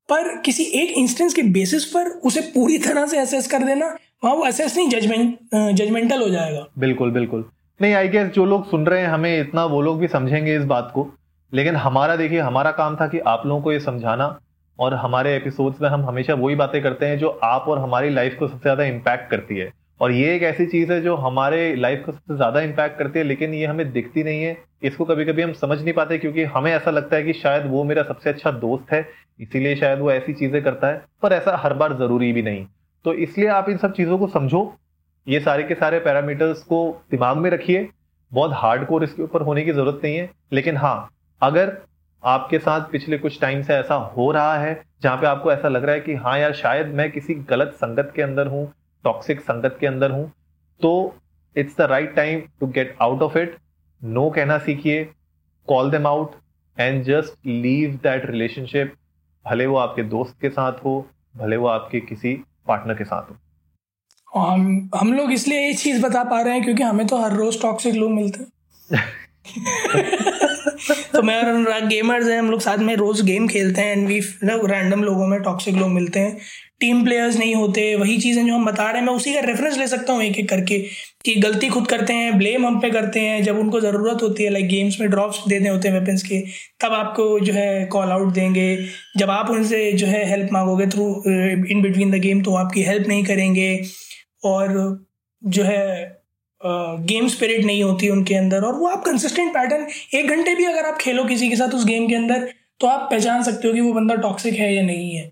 पर 0.08 0.36
किसी 0.36 0.62
एक 0.80 0.96
इंस्टेंस 0.98 1.34
के 1.34 1.42
बेसिस 1.54 1.84
पर 1.84 2.08
उसे 2.28 2.40
पूरी 2.54 2.78
तरह 2.78 3.06
से 3.06 3.18
असेस 3.18 3.46
कर 3.46 3.62
देना 3.62 3.86
वहाँ 4.24 4.34
वो 4.36 4.44
असेस 4.44 4.76
नहीं 4.76 4.88
जजमेंट 4.88 5.54
जजमेंटल 5.54 6.22
हो 6.22 6.28
जाएगा। 6.28 6.66
बिल्कुल 6.78 7.10
बिल्कुल। 7.10 7.44
नहीं 7.80 7.94
आई 7.94 8.08
गेस 8.08 8.28
जो 8.32 8.44
लोग 8.44 8.68
सुन 8.70 8.86
रहे 8.86 9.00
हैं, 9.00 9.08
हमें 9.08 9.40
इतना 9.40 9.64
वो 9.64 9.80
लोग 9.80 9.98
भी 10.00 10.08
समझेंगे 10.08 10.56
इस 10.56 10.64
बात 10.64 10.90
को। 10.94 11.06
लेकिन 11.52 11.76
हमारा 11.76 12.16
देखिए, 12.16 12.38
हमारा 12.40 12.70
काम 12.72 12.96
था 12.96 13.06
कि 13.08 13.18
आप 13.18 13.42
लोगों 13.46 13.62
को 13.62 13.72
ये 13.72 13.80
समझाना 13.80 14.38
और 14.78 14.94
हमारे 14.94 15.34
एपिसोड्स 15.36 15.80
में 15.80 15.88
हम 15.88 16.04
हमेशा 16.06 16.34
वही 16.34 16.54
बातें 16.54 16.80
करते 16.82 17.06
हैं 17.06 17.18
जो 17.18 17.28
आप 17.44 17.68
और 17.68 17.78
हमारी 17.78 18.10
लाइफ 18.10 18.36
को 18.38 18.48
सबसे 18.48 18.62
ज़्यादा 18.62 18.84
इम्पैक्ट 18.84 19.30
करती 19.30 19.58
है। 19.58 19.70
और 20.00 20.12
ये 20.12 20.34
एक 20.34 20.42
ऐसी 20.42 20.66
चीज़ 20.66 20.92
है 20.92 21.00
जो 21.02 21.14
हमारे 21.16 21.74
लाइफ 21.76 22.02
को 22.06 22.12
सबसे 22.12 22.36
ज़्यादा 22.36 22.60
इम्पैक्ट 22.60 22.98
करती 22.98 23.18
है, 23.18 23.24
लेकिन 23.24 23.54
ये 23.54 23.66
हमें 23.66 23.90
दिखती 23.92 24.22
नहीं 24.24 24.42
है। 24.42 24.56
इसको 24.82 25.04
कभी 25.04 25.24
कभी 25.24 25.42
हम 25.42 25.52
समझ 25.54 25.80
नहीं 25.80 25.94
पाते 25.94 26.18
क्योंकि 26.18 26.44
हमें 26.46 26.70
ऐसा 26.72 26.90
लगता 26.90 27.16
है 27.16 27.22
कि 27.22 27.32
शायद 27.34 27.66
वो 27.66 27.84
मेरा 27.84 28.02
सबसे 28.02 28.30
अच्छा 28.30 28.50
दोस्त 28.50 28.92
है, 28.92 29.06
इसीलिए 29.40 29.76
शायद 29.76 29.98
वो 29.98 30.10
ऐसी 30.12 30.32
चीज़ें 30.34 30.62
करता 30.62 30.88
है, 30.88 31.02
पर 31.22 31.32
ऐसा 31.32 31.56
हर 31.56 31.74
बार 31.74 31.96
ज़रूरी 31.98 32.32
भी 32.32 32.42
नहीं। 32.42 32.66
तो 33.04 33.14
इसलिए 33.14 33.48
आप 33.50 33.68
इन 33.68 33.76
सब 33.76 33.92
चीज़ों 33.94 34.18
को 34.18 34.26
समझो 34.28 34.62
ये 35.28 35.40
सारे 35.40 35.62
के 35.62 35.74
सारे 35.74 35.98
पैरामीटर्स 36.00 36.62
को 36.62 36.80
दिमाग 37.10 37.36
में 37.36 37.50
रखिए। 37.50 37.88
बहुत 38.32 38.50
हार्ड 38.54 38.86
कोर 38.86 39.04
इसके 39.04 39.22
ऊपर 39.22 39.42
होने 39.42 39.64
की 39.64 39.72
ज़रूरत 39.72 40.00
नहीं 40.04 40.16
है। 40.16 40.30
लेकिन 40.52 40.76
हाँ 40.76 41.08
अगर 41.42 41.76
आपके 42.22 42.58
साथ 42.58 42.90
पिछले 42.92 43.18
कुछ 43.18 43.40
टाइम 43.40 43.62
से 43.62 43.74
ऐसा 43.74 43.94
हो 43.94 44.30
रहा 44.32 44.56
है, 44.58 44.82
जहाँ 45.02 45.16
पे 45.16 45.26
आपको 45.26 45.52
ऐसा 45.52 45.68
लग 45.68 45.84
रहा 45.84 45.94
है 45.94 46.00
कि 46.00 46.14
हाँ 46.14 46.38
यार, 46.38 46.52
शायद 46.54 46.94
मैं 46.94 47.10
किसी 47.12 47.34
गलत 47.50 47.72
संगत 47.74 48.12
के 48.16 48.22
अंदर 48.22 48.46
हूँ 48.46 48.72
टॉक्सिक 49.04 49.40
संगत 49.40 49.76
के 49.80 49.86
अंदर 49.86 50.10
हूँ 50.10 50.30
तो 50.80 51.14
it's 51.56 51.76
the 51.78 51.88
right 51.90 52.14
time 52.16 52.40
to 52.60 52.66
get 52.68 52.96
out 53.02 53.22
of 53.22 53.38
it 53.38 53.56
no 54.02 54.28
कहना 54.30 54.58
सीखिए 54.58 55.04
call 55.68 55.90
them 55.90 56.06
out 56.06 56.34
and 56.78 57.02
just 57.04 57.46
leave 57.46 57.98
that 58.02 58.26
relationship 58.26 58.94
भले 59.46 59.66
वो 59.66 59.76
आपके 59.76 60.02
दोस्त 60.04 60.40
के 60.40 60.50
साथ 60.50 60.84
हो, 60.84 61.06
भले 61.36 61.56
वो 61.56 61.66
आपके 61.68 62.00
किसी 62.00 62.34
पार्टनर 62.68 62.94
के 62.94 63.04
साथ 63.04 63.30
हो। 63.30 63.36
हम 64.32 64.90
हम 64.94 65.12
लोग 65.12 65.32
इसलिए 65.32 65.60
ये 65.60 65.72
चीज़ 65.74 66.00
बता 66.02 66.22
पा 66.24 66.40
रहे 66.40 66.54
हैं 66.54 66.62
क्योंकि 66.64 66.82
हमें 66.82 67.06
तो 67.06 67.16
हर 67.16 67.32
रोज 67.32 67.60
टॉक्सिक 67.62 67.94
लोग 67.94 68.10
मिलते 68.12 68.42
हैं। 68.42 68.50
तो 71.12 71.22
मैं 71.22 71.36
और 71.36 71.48
अनुराग 71.48 71.86
गेमर्स 71.88 72.26
हैं 72.28 72.38
हम 72.38 72.50
लोग 72.50 72.60
साथ 72.60 72.78
में 72.78 72.94
रोज 72.96 73.20
गेम 73.26 73.46
खेलते 73.48 73.80
हैं 73.80 73.92
एंड 73.92 74.06
वी 74.08 74.20
रैंडम 74.44 75.02
लोगों 75.04 75.26
में 75.26 75.40
टॉक्सिक 75.42 75.74
लोग 75.74 75.88
मिलते 75.90 76.20
हैं। 76.20 76.36
टीम 76.80 77.02
प्लेयर्स 77.04 77.36
नहीं 77.36 77.54
होते 77.54 77.94
वही 77.96 78.16
चीज़ें 78.18 78.46
जो 78.46 78.54
हम 78.54 78.64
बता 78.66 78.90
रहे 78.90 79.00
हैं 79.00 79.06
मैं 79.06 79.14
उसी 79.14 79.32
का 79.34 79.40
रेफरेंस 79.40 79.76
ले 79.78 79.86
सकता 79.88 80.12
हूँ 80.12 80.22
एक 80.22 80.38
एक 80.38 80.48
करके 80.48 80.78
कि 81.24 81.34
गलती 81.36 81.68
खुद 81.68 81.86
करते 81.88 82.12
हैं 82.12 82.36
ब्लेम 82.38 82.66
हम 82.66 82.78
पे 82.80 82.90
करते 82.90 83.20
हैं 83.20 83.42
जब 83.44 83.58
उनको 83.58 83.80
ज़रूरत 83.80 84.22
होती 84.22 84.44
है 84.44 84.50
लाइक 84.50 84.68
गेम्स 84.68 85.00
में 85.00 85.08
ड्रॉप्स 85.10 85.42
देने 85.48 85.68
होते 85.68 85.88
हैं 85.88 85.98
वेपन्स 85.98 86.22
के 86.22 86.40
तब 86.80 86.92
आपको 86.94 87.38
जो 87.40 87.52
है 87.52 87.84
कॉल 87.92 88.10
आउट 88.10 88.32
देंगे। 88.34 88.68
जब 89.18 89.30
आप 89.30 89.50
उनसे 89.50 89.92
जो 89.92 90.06
है 90.06 90.24
हेल्प 90.30 90.52
मांगोगे 90.52 90.86
through 90.86 91.06
in 91.26 91.82
between 91.82 92.10
the 92.10 92.20
game 92.22 92.42
तो 92.42 92.54
आपकी 92.56 92.82
हेल्प 92.82 93.08
नहीं 93.08 93.24
करेंगे। 93.24 93.70
और 94.42 94.72
जो 95.42 95.62
है 95.64 96.16
गेम 96.62 97.24
uh, 97.26 97.32
स्पिरिट 97.32 97.64
नहीं 97.64 97.82
होती 97.82 98.08
उनके 98.08 98.34
अंदर 98.34 98.64
और 98.64 98.74
वो 98.74 98.86
आप 98.88 99.04
कंसिस्टेंट 99.04 99.52
पैटर्न 99.54 99.86
एक 100.14 100.28
घंटे 100.28 100.54
भी 100.54 100.64
अगर 100.64 100.86
आप 100.86 100.98
खेलो 100.98 101.24
किसी 101.24 101.48
के 101.48 101.56
साथ 101.56 101.74
उस 101.74 101.84
गेम 101.84 102.08
के 102.08 102.14
अंदर 102.14 102.48
तो 102.80 102.86
आप 102.86 103.08
पहचान 103.10 103.42
सकते 103.42 103.68
हो 103.68 103.74
कि 103.74 103.80
वो 103.80 103.92
बंदा 103.92 104.14
टॉक्सिक 104.14 104.54
है 104.54 104.74
या 104.74 104.82
नहीं 104.82 105.14
है। 105.16 105.30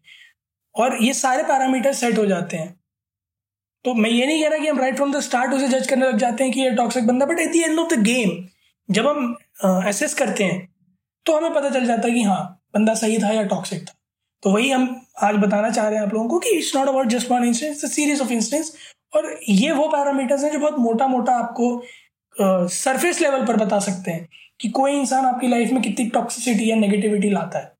और 0.75 0.97
ये 1.03 1.13
सारे 1.15 1.43
पैरामीटर 1.43 1.93
सेट 1.93 2.19
हो 2.19 2.27
जाते 2.27 2.57
हैं। 2.57 2.75
तो 3.85 3.95
मैं 3.95 4.11
ये 4.11 4.27
नहीं 4.27 4.43
कह 4.43 4.49
रहा 4.49 4.59
कि 4.59 4.69
हम 4.69 4.79
राइट 4.79 4.97
फ्रॉम 4.97 5.13
द 5.13 5.21
स्टार्ट 5.21 5.53
उसे 5.55 5.69
जज 5.69 5.87
करने 5.87 6.07
लग 6.07 6.19
जाते 6.19 6.45
हैं 6.45 6.53
कि 6.53 6.61
ये 6.61 6.71
टॉक्सिक 6.75 7.07
बंदा 7.07 7.27
but 7.27 7.39
at 7.39 7.53
the 7.53 7.57
end 7.57 7.79
of 7.79 7.95
the 7.95 8.03
game 8.03 8.31
जब 8.89 9.07
हम 9.07 9.37
एसेस 9.89 10.15
करते 10.15 10.45
हैं 10.45 10.69
तो 11.27 11.37
हमें 11.37 11.55
पता 11.55 11.71
चल 11.71 11.87
जाता 11.87 12.09
है 12.09 12.15
कि 12.15 12.23
हाँ 12.23 12.43
बंदा 12.75 12.95
सही 12.95 13.19
था 13.19 13.31
या 13.33 13.43
टॉक्सिक 13.45 13.83
था। 13.83 13.95
तो 14.43 14.51
वही 14.51 14.71
हम 14.71 14.85
आज 15.23 15.35
बताना 15.37 15.71
चाह 15.71 15.89
रहे 15.89 15.99
हैं 15.99 16.07
आप 16.07 16.15
लोगों 16.15 16.29
को 16.29 16.39
कि 16.39 16.51
it's 16.51 16.75
not 16.77 16.89
about 16.89 17.07
just 17.07 17.31
one 17.31 17.45
instance 17.45 17.95
series 17.95 18.23
of 18.23 18.33
instance 18.33 18.73
और 19.13 19.35
ये 19.49 19.73
वो 19.73 19.87
पैरामीटर्स 19.89 20.45
हैं 20.45 20.53
जो 20.53 20.59
बहुत 20.59 20.79
मोटा 20.79 21.07
मोटा 21.07 21.33
आपको 21.33 21.81
सरफेस 22.71 23.21
लेवल 23.21 23.45
पर 23.47 23.57
बता 23.57 23.79
सकते 23.79 24.11
हैं 24.11 24.29
कि 24.61 24.69
कोई 24.69 24.93
इंसान 24.93 25.25
आपकी 25.25 25.49
लाइफ 25.49 25.71
में 25.73 25.83
कितनी 25.83 26.09
टॉक्सिसिटी 26.11 26.71
या 26.71 26.77
नेगेटिविटी 26.77 27.31
लाता 27.31 27.59
है। 27.59 27.73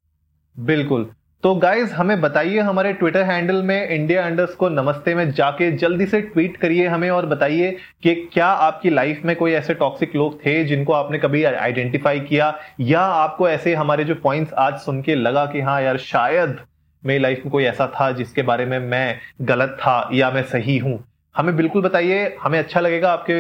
बिल्कुल। 0.57 1.11
तो 1.45 1.55
गाइज़ 1.55 1.93
हमें 1.93 2.21
बताइए 2.21 2.61
हमारे 2.61 2.93
ट्विटर 2.93 3.23
हैंडल 3.23 3.63
में 3.63 3.89
इंडिया 3.89 4.25
अंडर्स 4.27 4.55
को 4.55 4.69
नमस्ते 4.69 5.15
में 5.15 5.31
जाके 5.31 5.71
जल्दी 5.77 6.07
से 6.07 6.21
ट्वीट 6.21 6.57
करिए 6.57 6.87
हमें 6.87 7.09
और 7.11 7.27
बताइए 7.27 7.71
कि 8.03 8.15
क्या 8.33 8.47
आपकी 8.47 8.91
लाइफ 8.91 9.21
में 9.25 9.35
कोई 9.37 9.53
ऐसे 9.53 9.75
टॉक्सिक 9.75 10.15
लोग 10.17 10.39
थे 10.47 10.63
जिनको 10.65 10.93
आपने 10.93 11.19
कभी 11.19 11.43
आइडेंटिफाई 11.45 12.21
किया 12.21 12.53
या 12.81 13.01
आपको 13.01 13.49
ऐसे 13.49 13.75
हमारे 13.75 14.05
जो 14.05 14.15
पॉइंट्स 14.15 14.53
आज 14.55 14.79
सुन 14.81 15.03
के 15.03 15.15
लगा 15.15 15.45
कि 15.47 15.61
हाँ 15.61 15.81
यार, 15.83 15.99
शायद 15.99 16.57
मेरी 17.03 17.23
लाइफ 17.23 17.43
में 17.45 17.51
कोई 17.53 17.65
ऐसा 17.65 17.87
था 17.95 18.11
जिसके 18.13 18.43
बारे 18.43 18.67
में 18.67 18.79
मैं 18.81 19.19
गलत 19.43 19.77
था 19.81 20.09
या 20.13 20.31
मैं 20.31 20.43
सही 20.45 20.79
हूँ। 20.79 20.99
हमें 21.37 21.57
बिल्कुल 21.57 21.83
बताइए 21.83 22.37
हमें 22.43 22.59
अच्छा 22.59 22.81
लगेगा 22.81 23.11
आपके 23.13 23.35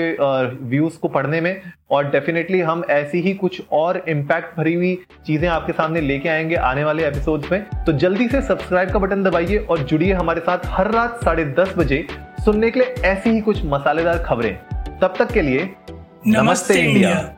व्यूज़ 0.65 0.99
को 0.99 1.09
पढ़ने 1.09 1.41
में 1.41 1.61
और 1.91 2.11
डेफिनेटली 2.11 2.61
हम 2.61 2.83
ऐसी 2.91 3.21
ही 3.21 3.35
कुछ 3.35 3.63
और 3.73 4.03
इम्पैक्ट 4.09 4.59
भरी 4.59 4.75
हुई 4.75 4.95
चीज़ें 5.27 5.49
आपके 5.49 5.73
सामने 5.73 6.01
लेके 6.01 6.29
आएँगे 6.29 6.55
आने 6.55 6.85
वाले 6.85 7.07
एपिसोड 7.07 7.45
में। 7.53 7.65
तो 7.87 7.93
जल्दी 7.93 8.29
से 8.29 8.43
सब्सक्राइब 8.43 8.91
का 8.91 8.99
बटन 8.99 9.23
दबाइए 9.23 9.57
और 9.57 9.79
जुड़िए 9.79 10.13
हमारे 10.13 10.41
साथ 10.41 10.59
हर 10.67 10.91
रात 10.91 11.25
साढ़े 11.25 11.45
दस 11.45 11.75
बजे 11.79 12.07
सुनने 12.45 12.71
के 12.71 12.81
लिए 12.81 12.95
ऐसी 13.05 13.31
ही 13.31 13.41
कुछ 13.41 13.65
मसालेदार 13.65 14.19
खबरें। 14.19 14.55
तब 15.01 15.15
तक 15.19 15.33
के 15.33 15.43
लिए 15.43 15.61
नमस्ते, 15.61 16.41
नमस्ते 16.41 16.75
इंडिया, 16.75 17.11
इंडिया। 17.11 17.36